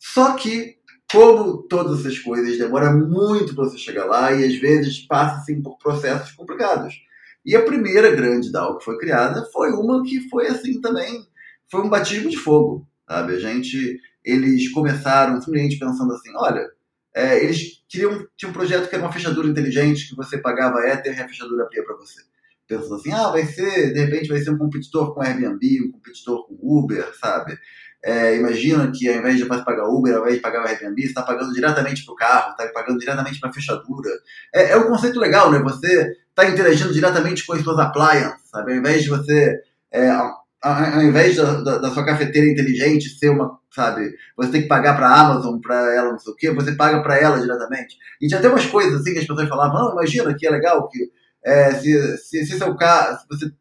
[0.00, 0.76] Só que,
[1.12, 5.62] como todas essas coisas, demora muito para você chegar lá e às vezes passa assim,
[5.62, 7.07] por processos complicados.
[7.48, 11.26] E a primeira grande DAO que foi criada foi uma que foi assim também,
[11.70, 13.36] foi um batismo de fogo, sabe?
[13.36, 16.68] A gente, eles começaram simplesmente pensando assim, olha,
[17.16, 21.16] é, eles queriam, tinha um projeto que era uma fechadura inteligente, que você pagava Ether
[21.16, 22.20] e a fechadura abria para você.
[22.66, 26.46] Pensando assim, ah, vai ser, de repente vai ser um competidor com Airbnb, um competidor
[26.46, 27.58] com Uber, sabe?
[28.04, 31.08] É, imagina que ao invés de pagar Uber, ao invés de pagar o Airbnb, você
[31.08, 34.10] está pagando diretamente para o carro, está pagando diretamente para a fechadura.
[34.54, 35.58] É, é um conceito legal, né?
[35.60, 38.72] Você está interagindo diretamente com as suas appliances, sabe?
[38.72, 43.30] Ao invés de você, é, ao, ao invés da, da, da, sua cafeteira inteligente ser
[43.30, 44.14] uma, sabe?
[44.36, 47.02] Você tem que pagar para a Amazon, para ela não sei o quê, você paga
[47.02, 47.96] para ela diretamente.
[48.20, 50.88] E tinha até umas coisas assim que as pessoas falavam, não, imagina que é legal
[50.88, 51.10] que
[51.44, 53.52] é, se, se, se seu carro, se você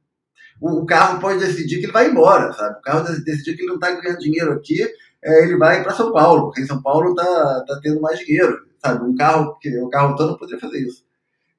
[0.59, 2.79] o, carro pode decidir que ele vai embora, sabe?
[2.79, 4.81] O carro decidir que ele não está ganhando dinheiro aqui,
[5.23, 8.57] é, ele vai para São Paulo, porque em São Paulo está tá tendo mais dinheiro,
[8.83, 9.03] sabe?
[9.03, 11.06] Um carro, que o carro todo não poderia fazer isso.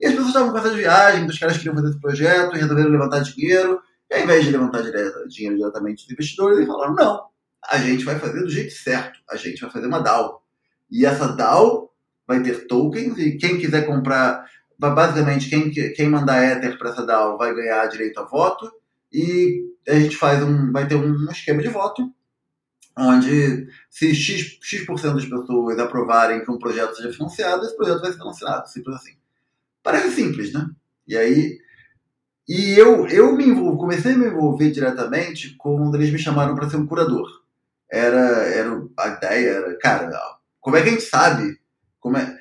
[0.01, 2.91] E as pessoas estavam com essa viagem, os caras queriam fazer esse projeto, e resolveram
[2.91, 3.81] levantar dinheiro,
[4.11, 4.83] e ao invés de levantar
[5.29, 7.23] dinheiro diretamente dos investidores, eles falaram, não,
[7.69, 10.43] a gente vai fazer do jeito certo, a gente vai fazer uma DAO.
[10.91, 11.91] E essa DAO
[12.27, 14.45] vai ter tokens, e quem quiser comprar,
[14.79, 18.71] basicamente, quem, quem mandar Ether para essa DAO vai ganhar direito a voto,
[19.13, 22.13] e a gente faz um, vai ter um esquema de voto
[22.99, 28.11] onde se X, X% das pessoas aprovarem que um projeto seja financiado, esse projeto vai
[28.11, 29.18] ser financiado, simples assim.
[29.89, 30.69] Parece simples, né?
[31.07, 31.59] E aí,
[32.47, 36.69] e eu, eu me envolvo, comecei a me envolver diretamente quando eles me chamaram para
[36.69, 37.27] ser um curador.
[37.91, 40.11] Era, era a ideia, era, cara,
[40.61, 41.59] como é que a gente sabe?
[41.99, 42.37] Como é?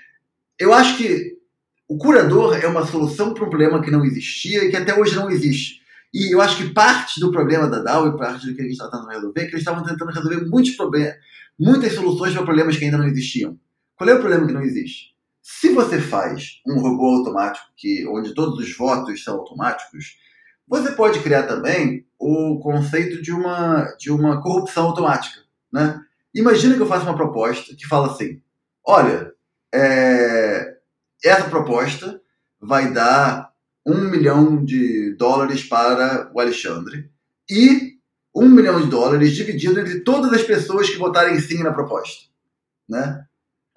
[0.60, 1.38] Eu acho que
[1.88, 5.16] o curador é uma solução para um problema que não existia e que até hoje
[5.16, 5.80] não existe.
[6.14, 8.74] E eu acho que parte do problema da DAO e parte do que a gente
[8.74, 11.16] está tentando resolver é que eles estavam tentando resolver muitos problemas,
[11.58, 13.58] muitas soluções para problemas que ainda não existiam.
[13.96, 15.16] Qual é o problema que não existe?
[15.50, 20.18] Se você faz um robô automático que, onde todos os votos são automáticos,
[20.68, 25.40] você pode criar também o conceito de uma, de uma corrupção automática.
[25.72, 26.02] Né?
[26.36, 28.42] Imagina que eu faço uma proposta que fala assim:
[28.86, 29.32] olha,
[29.74, 30.76] é,
[31.24, 32.22] essa proposta
[32.60, 33.50] vai dar
[33.86, 37.10] um milhão de dólares para o Alexandre
[37.50, 37.94] e
[38.36, 42.26] um milhão de dólares dividido entre todas as pessoas que votarem sim na proposta.
[42.88, 43.26] Né?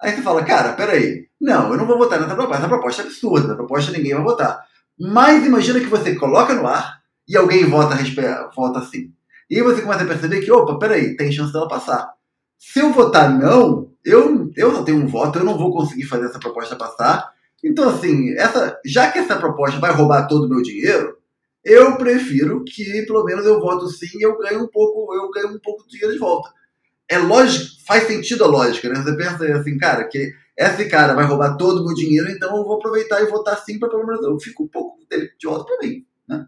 [0.01, 3.05] Aí você fala, cara, peraí, não, eu não vou votar nessa proposta, essa proposta é
[3.05, 4.63] absurda, essa proposta ninguém vai votar.
[4.99, 7.97] Mas imagina que você coloca no ar e alguém vota,
[8.55, 9.11] vota sim.
[9.49, 12.13] E aí você começa a perceber que, opa, peraí, tem chance dela passar.
[12.57, 16.27] Se eu votar não, eu, eu só tenho um voto, eu não vou conseguir fazer
[16.27, 17.31] essa proposta passar,
[17.63, 21.17] então, assim, essa, já que essa proposta vai roubar todo o meu dinheiro,
[21.63, 25.55] eu prefiro que pelo menos eu voto sim e eu ganho um pouco, eu ganho
[25.55, 26.49] um pouco de dinheiro de volta.
[27.07, 28.95] É lógico, faz sentido a lógica, né?
[28.95, 32.63] Você pensa assim, cara, que esse cara vai roubar todo o meu dinheiro, então eu
[32.63, 35.65] vou aproveitar e votar sim para pelo menos eu fico um pouco dele de volta
[35.65, 36.47] para mim, né?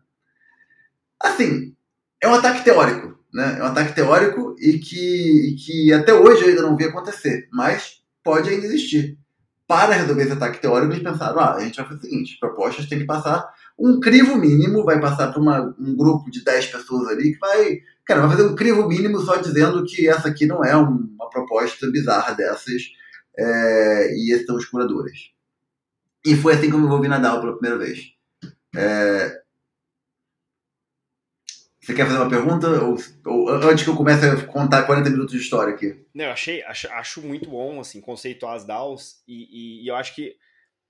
[1.21, 1.75] Assim,
[2.21, 3.57] é um ataque teórico, né?
[3.59, 7.47] É um ataque teórico e que, e que até hoje eu ainda não vi acontecer,
[7.51, 9.17] mas pode ainda existir
[9.67, 12.85] para resolver esse ataque teórico, eles pensaram: ah, a gente vai fazer o seguinte, propostas
[12.85, 17.33] tem que passar um crivo mínimo, vai passar para um grupo de 10 pessoas ali
[17.33, 17.79] que vai.
[18.05, 21.89] Cara, vai fazer um crivo mínimo só dizendo que essa aqui não é uma proposta
[21.89, 22.83] bizarra dessas,
[23.37, 25.31] é, e esses são os curadores.
[26.25, 28.13] E foi assim que eu me envolvi na DAO pela primeira vez.
[28.75, 29.43] É,
[31.83, 32.67] Você quer fazer uma pergunta?
[32.81, 36.01] Ou, ou, antes que eu comece a contar 40 minutos de história aqui?
[36.13, 39.95] Não, eu achei, acho, acho muito bom, assim, conceituar as DAOs, e, e, e, eu
[39.97, 40.33] acho que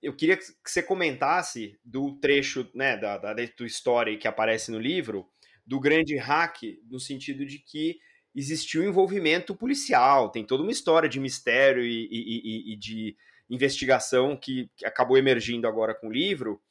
[0.04, 4.78] eu queria que você comentasse do trecho, né, da, da, do story que aparece no
[4.78, 5.28] livro,
[5.66, 7.98] do grande hack, no sentido de que
[8.36, 13.16] existiu envolvimento policial, tem toda uma história de mistério e, e, e de
[13.50, 16.62] investigação que, acabou emergindo agora com o livro,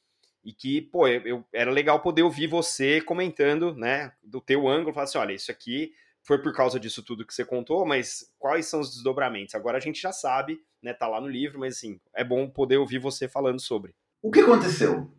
[0.43, 4.93] e que, pô, eu, eu, era legal poder ouvir você comentando, né, do teu ângulo,
[4.93, 8.65] falar assim, olha, isso aqui foi por causa disso tudo que você contou, mas quais
[8.65, 9.55] são os desdobramentos?
[9.55, 12.77] Agora a gente já sabe, né, tá lá no livro, mas assim, é bom poder
[12.77, 13.95] ouvir você falando sobre.
[14.21, 15.09] O que aconteceu?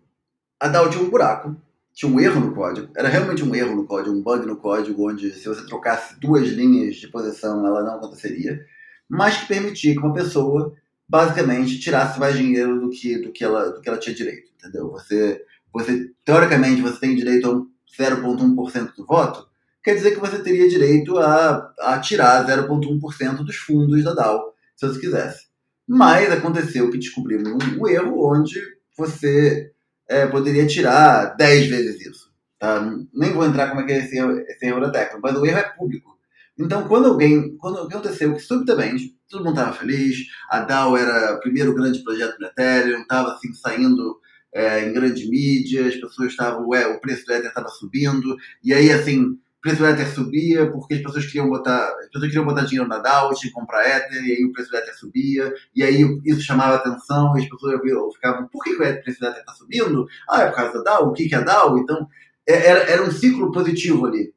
[0.61, 1.57] A DAO tinha um buraco,
[1.94, 5.09] tinha um erro no código, era realmente um erro no código, um bug no código,
[5.09, 8.66] onde se você trocasse duas linhas de posição, ela não aconteceria,
[9.09, 10.74] mas que permitia que uma pessoa
[11.09, 14.90] basicamente tirasse mais dinheiro do que, do que, ela, do que ela tinha direito, entendeu?
[14.90, 15.40] Você,
[15.72, 19.46] você teoricamente, você tem direito a 0,1% do voto,
[19.83, 24.88] quer dizer que você teria direito a, a tirar 0,1% dos fundos da DAO, se
[24.88, 25.46] você quisesse.
[25.87, 28.61] Mas aconteceu que descobrimos um, um erro onde
[28.96, 29.73] você
[30.08, 32.32] é, poderia tirar 10 vezes isso.
[32.58, 32.80] Tá?
[33.12, 35.62] Nem vou entrar como é que é esse, esse erro da mas o erro é
[35.62, 36.14] público.
[36.58, 41.40] Então, quando alguém, quando aconteceu que subitamente todo mundo estava feliz, a DAO era o
[41.40, 44.20] primeiro grande projeto do Ethereum, estava assim saindo
[44.54, 48.92] é, em grande mídia, as pessoas estavam, o preço do Ether estava subindo, e aí
[48.92, 52.87] assim, preço do Ether subia porque as pessoas queriam botar, as pessoas queriam botar dinheiro
[52.87, 56.20] na DAO, tinham que comprar Ether, e aí o preço do Ether subia, e aí
[56.27, 57.81] isso chamava atenção, e as pessoas
[58.14, 60.07] ficavam, por que, que o preço do Ether está subindo?
[60.29, 61.79] Ah, é por causa da DAO, o que, que é a DAO?
[61.79, 62.07] Então,
[62.46, 64.35] é, era, era um ciclo positivo ali.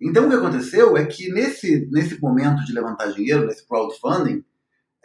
[0.00, 4.44] Então, o que aconteceu é que nesse, nesse momento de levantar dinheiro, nesse crowdfunding,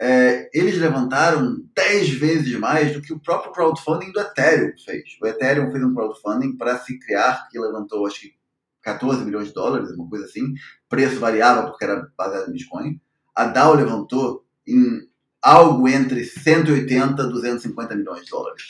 [0.00, 5.16] é, eles levantaram 10 vezes mais do que o próprio crowdfunding do Ethereum fez.
[5.22, 8.39] O Ethereum fez um crowdfunding para se criar, que levantou acho que
[8.82, 10.54] 14 milhões de dólares, uma coisa assim.
[10.88, 13.00] Preço variava porque era baseado em Bitcoin.
[13.34, 15.08] A DAO levantou em
[15.42, 18.62] algo entre 180 e 250 milhões de dólares.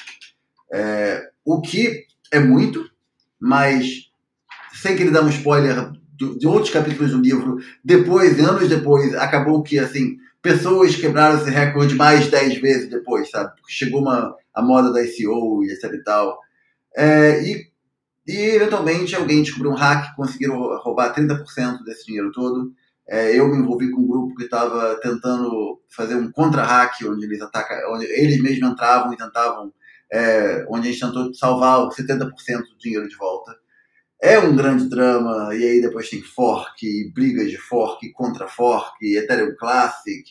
[0.73, 2.89] É, o que é muito,
[3.41, 4.11] mas
[4.73, 9.79] sem querer dar um spoiler de outros capítulos do livro, depois, anos depois, acabou que,
[9.79, 13.53] assim, pessoas quebraram esse recorde mais de 10 vezes depois, sabe?
[13.67, 16.39] Chegou uma, a moda da ICO e etc e tal.
[16.95, 17.71] É, e,
[18.31, 22.73] e, eventualmente, alguém descobriu um hack, conseguiram roubar 30% desse dinheiro todo.
[23.09, 27.41] É, eu me envolvi com um grupo que estava tentando fazer um contra-hack, onde eles
[27.43, 29.73] atacam, onde eles mesmos entravam e tentavam,
[30.13, 33.53] é, onde a gente tentou salvar 70% do dinheiro de volta
[34.23, 39.55] é um grande drama, e aí depois tem fork, brigas de fork contra fork, Ethereum
[39.59, 40.23] Classic.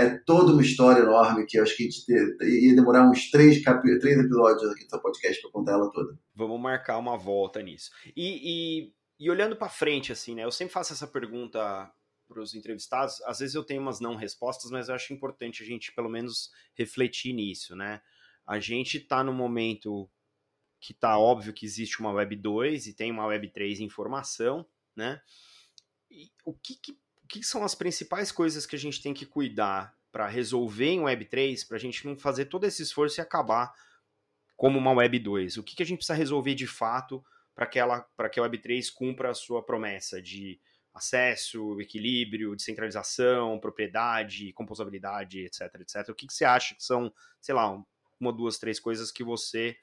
[0.00, 2.04] É toda uma história enorme que eu acho que a gente
[2.42, 6.18] ia demorar uns três, três episódios aqui do seu podcast para contar ela toda.
[6.34, 7.90] Vamos marcar uma volta nisso.
[8.16, 10.44] E, e, e olhando para frente, assim, né?
[10.44, 11.90] Eu sempre faço essa pergunta
[12.28, 13.20] para os entrevistados.
[13.22, 16.50] Às vezes eu tenho umas não respostas, mas eu acho importante a gente pelo menos
[16.74, 18.00] refletir nisso, né?
[18.46, 20.08] A gente está no momento
[20.80, 24.64] que tá óbvio que existe uma Web 2 e tem uma Web 3 em formação,
[24.96, 25.20] né?
[26.10, 26.98] E o que, que,
[27.38, 31.26] que são as principais coisas que a gente tem que cuidar para resolver em Web
[31.26, 33.72] 3, para a gente não fazer todo esse esforço e acabar
[34.56, 35.56] como uma Web 2?
[35.56, 38.58] O que, que a gente precisa resolver de fato para que, ela, que a Web
[38.58, 40.60] 3 cumpra a sua promessa de
[40.92, 46.08] acesso, equilíbrio, descentralização, propriedade, composabilidade, etc, etc.
[46.08, 47.80] O que, que você acha que são, sei lá,
[48.18, 49.76] uma, duas, três coisas que você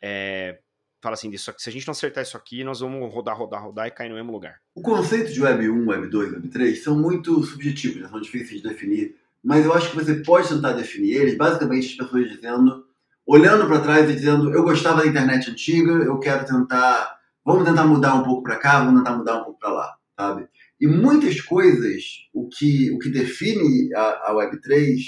[0.00, 0.58] é,
[1.00, 3.90] fala assim, se a gente não acertar isso aqui, nós vamos rodar, rodar, rodar e
[3.90, 4.60] cair no mesmo lugar.
[4.74, 8.08] O conceito de Web 1, Web 2, Web 3 são muito subjetivos, né?
[8.08, 11.94] são difíceis de definir, mas eu acho que você pode tentar definir eles, basicamente as
[11.94, 12.84] pessoas dizendo,
[13.26, 17.86] olhando para trás e dizendo, eu gostava da internet antiga, eu quero tentar, vamos tentar
[17.86, 20.48] mudar um pouco para cá, vamos tentar mudar um pouco para lá, sabe?
[20.80, 25.00] E muitas coisas, o que, o que define a, a Web 3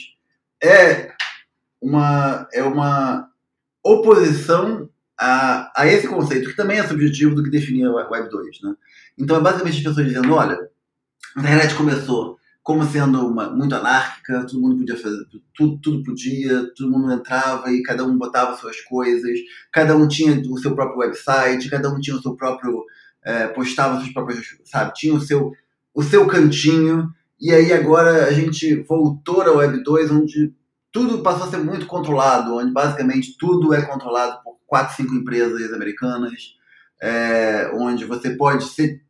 [0.63, 1.15] é
[1.81, 3.29] uma, é uma
[3.85, 4.90] oposição
[5.21, 8.63] a, a esse conceito, que também é subjetivo do que definia Web 2.
[8.63, 8.75] Né?
[9.19, 10.59] Então é basicamente as pessoas dizendo, olha,
[11.37, 15.25] a internet começou como sendo uma, muito anárquica, todo mundo podia fazer,
[15.55, 19.39] tudo, tudo podia, todo mundo entrava e cada um botava suas coisas,
[19.73, 22.85] cada um tinha o seu próprio website, cada um tinha o seu próprio,
[23.25, 25.53] é, postava suas próprias, sabe, tinha o seu,
[25.95, 30.55] o seu cantinho, e aí agora a gente voltou à Web 2, onde
[30.93, 35.73] tudo passou a ser muito controlado, onde basicamente tudo é controlado por quatro, cinco empresas
[35.73, 36.55] americanas,
[37.01, 39.03] é, onde você pode ser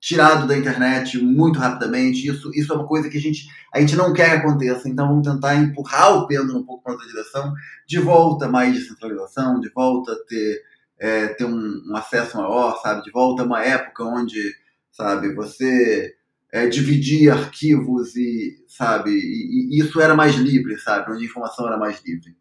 [0.00, 2.28] tirado da internet muito rapidamente.
[2.28, 5.08] Isso, isso é uma coisa que a gente, a gente não quer que aconteça, então
[5.08, 7.52] vamos tentar empurrar o pêndulo um pouco para outra direção,
[7.86, 10.62] de volta mais descentralização, de volta a ter
[10.98, 13.02] é, ter um, um, acesso maior, sabe?
[13.02, 14.54] De volta a uma época onde,
[14.90, 16.15] sabe, você
[16.56, 21.12] é, dividia arquivos e, sabe, e, e, isso era mais livre, sabe?
[21.12, 22.34] Onde a informação era mais livre.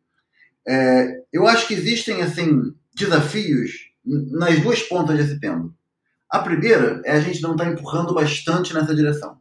[0.66, 3.72] É, eu acho que existem, assim, desafios
[4.06, 5.76] nas duas pontas desse pêndulo.
[6.30, 9.38] A primeira é a gente não estar tá empurrando bastante nessa direção,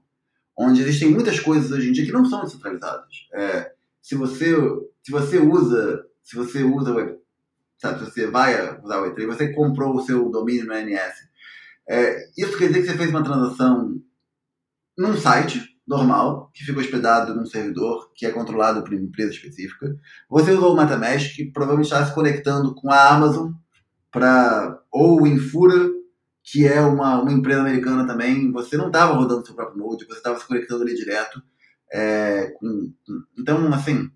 [0.58, 3.28] onde existem muitas coisas hoje em dia que não são descentralizadas.
[3.32, 3.70] É,
[4.02, 4.56] se você
[5.04, 7.16] se você usa se você usa web,
[7.78, 11.14] sabe, se você vai usar o Web3, você comprou o seu domínio no ANS,
[11.88, 14.00] é, isso quer dizer que você fez uma transação
[14.96, 19.94] num site normal, que fica hospedado num servidor que é controlado por uma empresa específica.
[20.30, 23.52] Você usou o MetaMask, provavelmente está se conectando com a Amazon,
[24.10, 25.90] para ou o Infura,
[26.42, 28.52] que é uma, uma empresa americana também.
[28.52, 31.42] Você não estava rodando seu próprio Node, você estava se conectando ali direto.
[31.92, 32.92] É, com,
[33.38, 34.10] então, assim,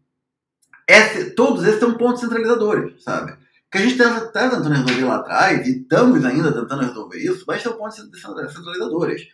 [0.88, 3.36] esse, todos esses são pontos centralizadores, sabe?
[3.70, 7.44] Que a gente está tá tentando resolver lá atrás, e estamos ainda tentando resolver isso,
[7.46, 9.28] mas são pontos centralizadores.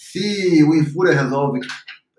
[0.00, 1.58] Se o Infura resolve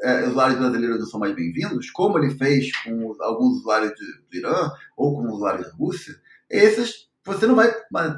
[0.01, 3.93] é, usuários brasileiros não são mais bem-vindos, como ele fez com alguns usuários
[4.29, 6.13] do Irã ou com usuários da Rússia,
[6.49, 7.73] esses você não vai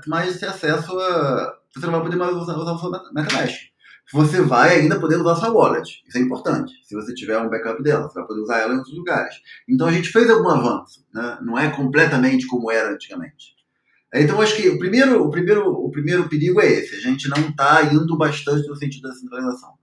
[0.08, 1.60] mais ter acesso a.
[1.76, 3.72] Você não vai poder mais usar, usar o seu MetaMask
[4.14, 6.04] você vai ainda poder usar sua wallet.
[6.06, 6.74] Isso é importante.
[6.84, 9.36] Se você tiver um backup dela, você vai poder usar ela em outros lugares.
[9.70, 11.38] Então a gente fez algum avanço, né?
[11.42, 13.56] não é completamente como era antigamente.
[14.14, 16.96] Então acho que o primeiro, o primeiro, o primeiro perigo é esse.
[16.96, 19.74] A gente não está indo bastante no sentido da centralização.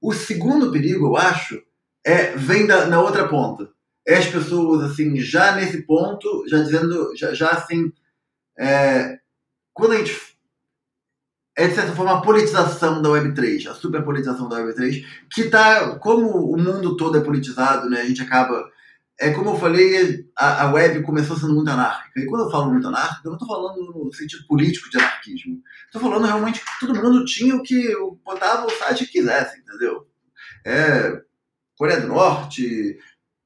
[0.00, 1.62] O segundo perigo, eu acho,
[2.04, 3.70] é vem da, na outra ponta.
[4.06, 7.92] É as pessoas assim já nesse ponto, já dizendo, já, já assim,
[8.58, 9.18] é,
[9.72, 10.12] quando a gente
[11.58, 16.28] é, de certa forma, a politização da Web3, a superpolitização da Web3, que está, como
[16.28, 18.70] o mundo todo é politizado, né, a gente acaba.
[19.20, 22.20] É como eu falei, a, a web começou sendo muito anárquica.
[22.20, 25.60] E quando eu falo muito anárquica, eu não estou falando no sentido político de anarquismo.
[25.86, 27.92] Estou falando realmente que todo mundo tinha o que
[28.24, 30.06] botava o site que quisesse, entendeu?
[30.64, 31.20] É,
[31.76, 32.96] Coreia do Norte,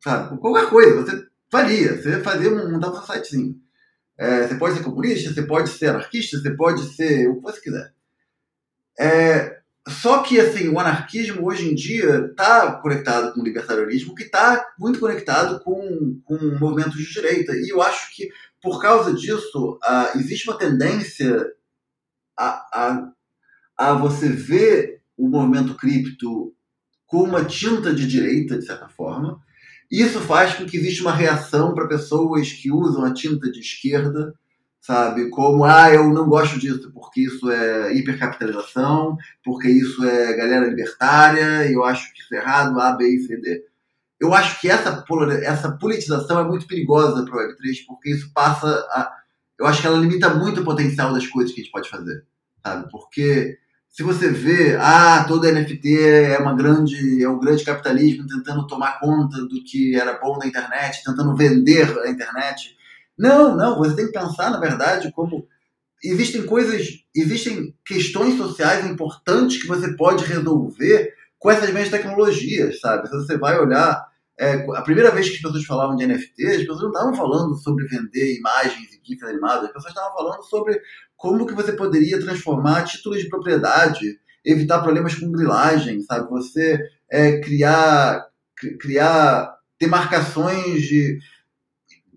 [0.05, 0.39] sabe?
[0.39, 3.59] Qualquer coisa, você faria, você fazia, montava um sitezinho.
[4.19, 7.61] É, você pode ser comunista, você pode ser anarquista, você pode ser o que você
[7.63, 7.95] quiser.
[9.01, 14.23] É, só que assim, o anarquismo hoje em dia está conectado com o libertarianismo, que
[14.23, 17.53] está muito conectado com, com movimentos de direita.
[17.57, 18.31] E eu acho que,
[18.63, 21.53] por causa disso, uh, existe uma tendência
[22.39, 23.13] a, a,
[23.77, 26.55] a você ver o movimento cripto
[27.05, 29.41] com uma tinta de direita, de certa forma.
[29.91, 34.33] Isso faz com que exista uma reação para pessoas que usam a tinta de esquerda
[34.83, 35.31] sabe?
[35.31, 41.67] Como, ah, eu não gosto disso porque isso é hipercapitalização, porque isso é galera libertária,
[41.71, 43.65] e eu acho que isso é errado, A, B e C, D.
[44.21, 45.05] Eu acho que essa,
[45.43, 49.11] essa politização é muito perigosa para o Web3, porque isso passa a.
[49.59, 52.25] Eu acho que ela limita muito o potencial das coisas que a gente pode fazer,
[52.65, 52.91] sabe?
[52.91, 53.59] Porque
[53.89, 58.99] se você vê, ah, toda NFT é uma grande, é um grande capitalismo tentando tomar
[58.99, 62.77] conta do que era bom na internet, tentando vender a internet,
[63.23, 65.47] não, não, você tem que pensar, na verdade, como
[66.03, 73.09] existem coisas, existem questões sociais importantes que você pode resolver com essas mesmas tecnologias, sabe?
[73.09, 74.05] Se você vai olhar,
[74.37, 77.55] é, a primeira vez que as pessoas falavam de NFT, as pessoas não estavam falando
[77.55, 80.81] sobre vender imagens e GIFs animados, as pessoas estavam falando sobre
[81.17, 86.29] como que você poderia transformar títulos de propriedade, evitar problemas com grilagem, sabe?
[86.29, 86.77] Você
[87.09, 88.27] é, criar,
[88.81, 91.21] criar demarcações de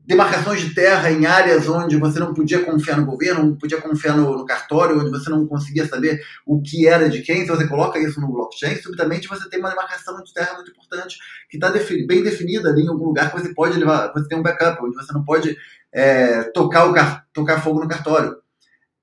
[0.05, 4.15] demarcações de terra em áreas onde você não podia confiar no governo, não podia confiar
[4.15, 7.41] no, no, cartório, onde você não conseguia saber o que era de quem.
[7.41, 11.17] Se você coloca isso no blockchain, subitamente você tem uma demarcação de terra muito importante
[11.49, 11.71] que está
[12.07, 14.95] bem definida ali em algum lugar que você pode levar, você tem um backup, onde
[14.95, 15.57] você não pode
[15.91, 16.93] é, tocar, o,
[17.33, 18.37] tocar fogo no cartório.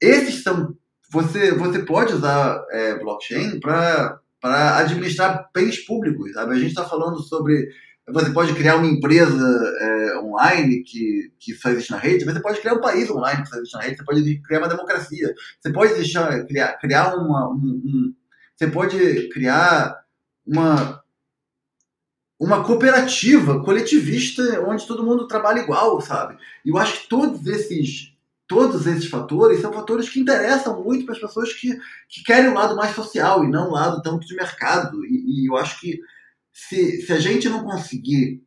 [0.00, 0.76] Esses são.
[1.10, 4.18] Você, você pode usar é, blockchain para
[4.78, 6.32] administrar bens públicos.
[6.32, 6.52] Sabe?
[6.52, 7.68] A gente está falando sobre
[8.12, 12.60] você pode criar uma empresa é, online que, que só existe na rede, você pode
[12.60, 15.72] criar um país online que só existe na rede, você pode criar uma democracia, você
[15.72, 17.48] pode deixar, criar, criar uma.
[17.48, 18.14] Um, um,
[18.54, 20.04] você pode criar
[20.46, 21.02] uma,
[22.38, 26.36] uma cooperativa coletivista onde todo mundo trabalha igual, sabe?
[26.64, 28.12] E eu acho que todos esses
[28.46, 31.74] todos esses fatores são fatores que interessam muito para as pessoas que,
[32.06, 35.02] que querem um lado mais social e não um lado tanto de mercado.
[35.06, 35.98] E, e eu acho que
[36.52, 38.42] se, se a gente não conseguir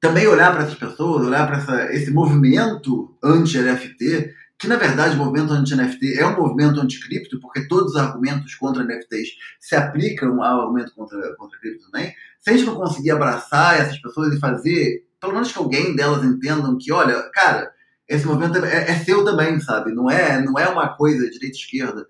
[0.00, 5.52] também olhar para essas pessoas, olhar para esse movimento anti-NFT, que na verdade o movimento
[5.52, 10.94] anti-NFT é um movimento anti-cripto, porque todos os argumentos contra NFTs se aplicam ao argumento
[10.94, 12.14] contra, contra cripto também.
[12.40, 16.24] Se a gente não conseguir abraçar essas pessoas e fazer, pelo menos que alguém delas
[16.24, 17.70] entendam que, olha, cara,
[18.08, 19.92] esse movimento é, é, seu também, sabe?
[19.92, 22.06] Não é, não é uma coisa direita-esquerda.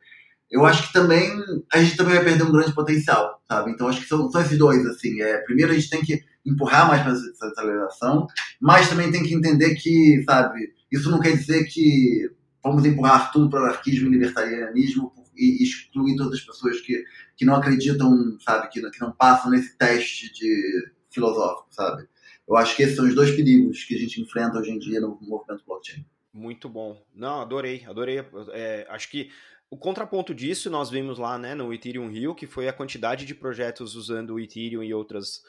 [0.51, 1.33] Eu acho que também
[1.73, 3.73] a gente também vai perder um grande potencial, sabe?
[3.73, 5.21] Então acho que são, são esses dois, assim.
[5.21, 8.27] É, primeiro a gente tem que empurrar mais para essa aceleração,
[8.61, 12.31] mas também tem que entender que, sabe, isso não quer dizer que
[12.63, 17.05] vamos empurrar tudo para o anarquismo e libertarianismo e excluir todas as pessoas que,
[17.37, 22.07] que não acreditam, sabe, que, que não passam nesse teste de filosófico, sabe?
[22.49, 25.01] Eu acho que esses são os dois perigos que a gente enfrenta hoje em dia
[25.01, 26.05] no movimento blockchain.
[26.33, 27.03] Muito bom.
[27.15, 28.25] Não, adorei, adorei.
[28.53, 29.31] É, acho que
[29.71, 33.35] o contraponto disso nós vimos lá né, no Ethereum Rio, que foi a quantidade de
[33.35, 35.43] projetos usando o Ethereum e outras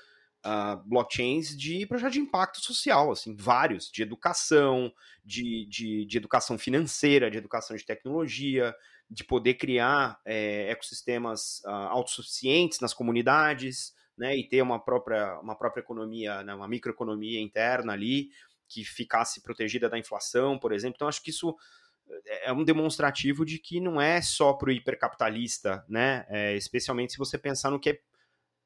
[0.45, 4.91] uh, blockchains de projeto de impacto social, assim, vários, de educação,
[5.23, 8.75] de, de, de educação financeira, de educação de tecnologia,
[9.09, 15.55] de poder criar é, ecossistemas uh, autossuficientes nas comunidades, né, e ter uma própria, uma
[15.55, 18.29] própria economia, né, uma microeconomia interna ali,
[18.67, 20.95] que ficasse protegida da inflação, por exemplo.
[20.95, 21.55] Então, acho que isso
[22.25, 26.25] é, é um demonstrativo de que não é só para o hipercapitalista, né?
[26.29, 27.99] É, especialmente se você pensar no que, é,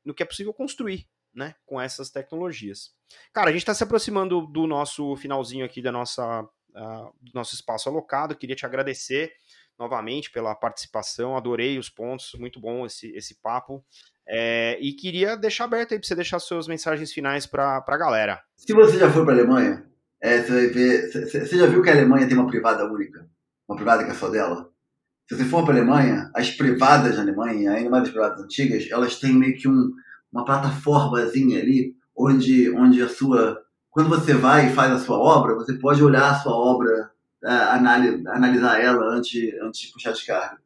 [0.05, 1.55] no que é possível construir, né?
[1.65, 2.93] Com essas tecnologias.
[3.33, 7.55] Cara, a gente está se aproximando do nosso finalzinho aqui da nossa, uh, do nosso
[7.55, 8.35] espaço alocado.
[8.35, 9.33] Queria te agradecer
[9.77, 13.83] novamente pela participação, adorei os pontos, muito bom esse, esse papo.
[14.27, 18.41] É, e queria deixar aberto aí para você deixar suas mensagens finais para a galera.
[18.55, 19.90] Se você já foi para a Alemanha,
[20.21, 21.25] é, você.
[21.25, 23.27] Você já viu que a Alemanha tem uma privada única?
[23.67, 24.69] Uma privada que é só dela?
[25.27, 28.87] Se você for para a Alemanha, as privadas da Alemanha, ainda mais as privadas antigas,
[28.91, 29.91] elas têm meio que um,
[30.31, 33.61] uma plataformazinha ali, onde, onde a sua.
[33.89, 37.11] Quando você vai e faz a sua obra, você pode olhar a sua obra,
[37.43, 40.59] é, analisar ela antes, antes de puxar descarga.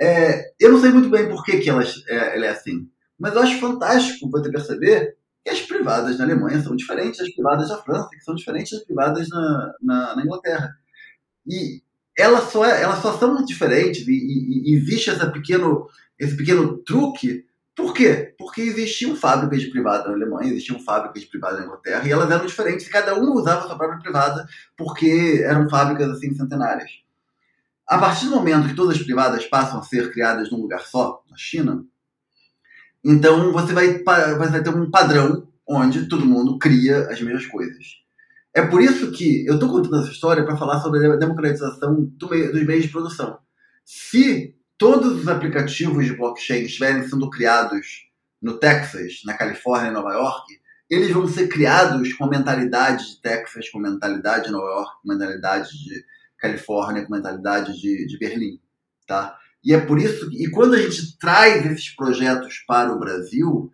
[0.00, 2.88] É, eu não sei muito bem por que, que ela, é, ela é assim,
[3.18, 5.14] mas eu acho fantástico você perceber
[5.44, 8.84] que as privadas na Alemanha são diferentes das privadas da França, que são diferentes das
[8.84, 10.74] privadas na, na, na Inglaterra.
[11.46, 11.82] E
[12.16, 15.88] elas só, é, elas só são diferentes e, e, e existe essa pequeno,
[16.18, 17.46] esse pequeno truque.
[17.74, 18.34] Por quê?
[18.36, 22.30] Porque existiam fábricas de privada na Alemanha, existiam fábricas de privada na Inglaterra, e elas
[22.30, 26.90] eram diferentes, e cada uma usava a sua própria privada, porque eram fábricas assim centenárias.
[27.86, 31.22] A partir do momento que todas as privadas passam a ser criadas num lugar só,
[31.30, 31.84] na China,
[33.04, 38.00] então você vai, você vai ter um padrão onde todo mundo cria as mesmas coisas.
[38.52, 42.28] É por isso que eu estou contando essa história para falar sobre a democratização do
[42.28, 43.38] meio, dos meios de produção.
[43.84, 48.08] Se todos os aplicativos de blockchain estiverem sendo criados
[48.42, 53.20] no Texas, na Califórnia e Nova York, eles vão ser criados com a mentalidade de
[53.20, 56.04] Texas, com a mentalidade de Nova York, com a mentalidade de
[56.40, 58.58] Califórnia com mentalidade de, de Berlim,
[59.06, 59.38] tá?
[59.64, 63.70] E é por isso que, e quando a gente traz esses projetos para o Brasil,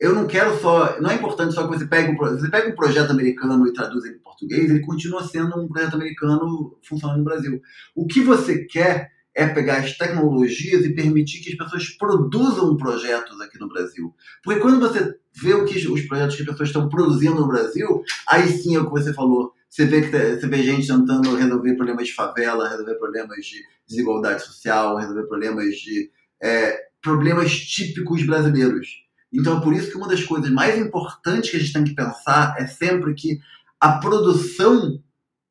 [0.00, 2.74] eu não quero só, não é importante só que você pegue um, você pega um
[2.74, 7.24] projeto americano e traduz ele em português, ele continua sendo um projeto americano funcionando no
[7.24, 7.60] Brasil.
[7.94, 13.38] O que você quer é pegar as tecnologias e permitir que as pessoas produzam projetos
[13.40, 14.14] aqui no Brasil.
[14.42, 18.02] Porque quando você vê o que os projetos que as pessoas estão produzindo no Brasil,
[18.26, 21.74] aí sim é o que você falou, você vê, que, você vê gente tentando resolver
[21.74, 26.10] problemas de favela, resolver problemas de desigualdade social, resolver problemas de
[26.42, 28.88] é, problemas típicos brasileiros.
[29.30, 31.94] Então é por isso que uma das coisas mais importantes que a gente tem que
[31.94, 33.38] pensar é sempre que
[33.78, 34.98] a produção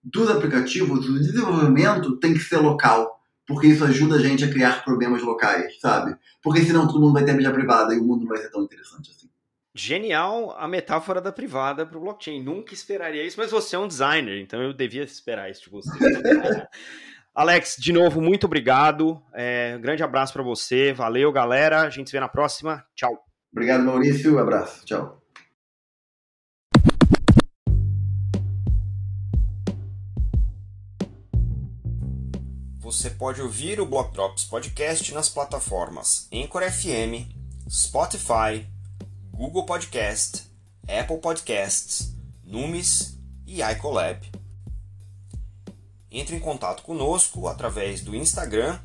[0.03, 4.83] dos aplicativos, o desenvolvimento tem que ser local, porque isso ajuda a gente a criar
[4.83, 6.17] problemas locais, sabe?
[6.41, 8.63] Porque senão todo mundo vai ter mídia privada e o mundo não vai ser tão
[8.63, 9.29] interessante assim.
[9.77, 12.41] Genial a metáfora da privada para o blockchain.
[12.41, 15.89] Nunca esperaria isso, mas você é um designer, então eu devia esperar isso de você.
[17.35, 19.21] Alex, de novo, muito obrigado.
[19.33, 20.93] É, um grande abraço para você.
[20.93, 21.81] Valeu, galera.
[21.81, 22.85] A gente se vê na próxima.
[22.95, 23.21] Tchau.
[23.51, 24.35] Obrigado, Maurício.
[24.35, 24.85] Um abraço.
[24.85, 25.21] Tchau.
[32.79, 37.27] Você pode ouvir o Block Drops Podcast nas plataformas Anchor FM,
[37.69, 38.65] Spotify,
[39.35, 40.49] Google Podcast,
[40.87, 44.25] Apple Podcasts, Numis e iColab.
[46.09, 48.79] Entre em contato conosco através do Instagram,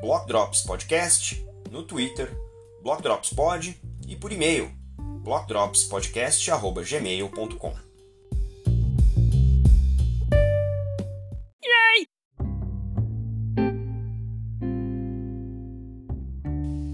[0.00, 2.34] Blockdrops Podcast, no Twitter,
[2.82, 3.78] BlockdropsPod
[4.08, 4.72] e por e-mail,
[5.22, 7.90] blockdropspodcast.gmail.com.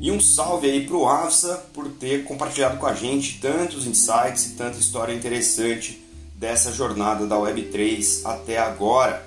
[0.06, 1.56] E um salve aí pro Avsa
[1.86, 6.02] por ter compartilhado com a gente tantos insights e tanta história interessante
[6.34, 9.24] dessa jornada da Web3 até agora.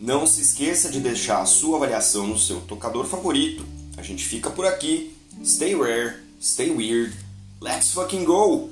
[0.00, 3.64] Não se esqueça de deixar a sua avaliação no seu tocador favorito.
[3.96, 5.16] A gente fica por aqui.
[5.44, 7.16] Stay rare, stay weird.
[7.60, 8.70] Let's fucking go!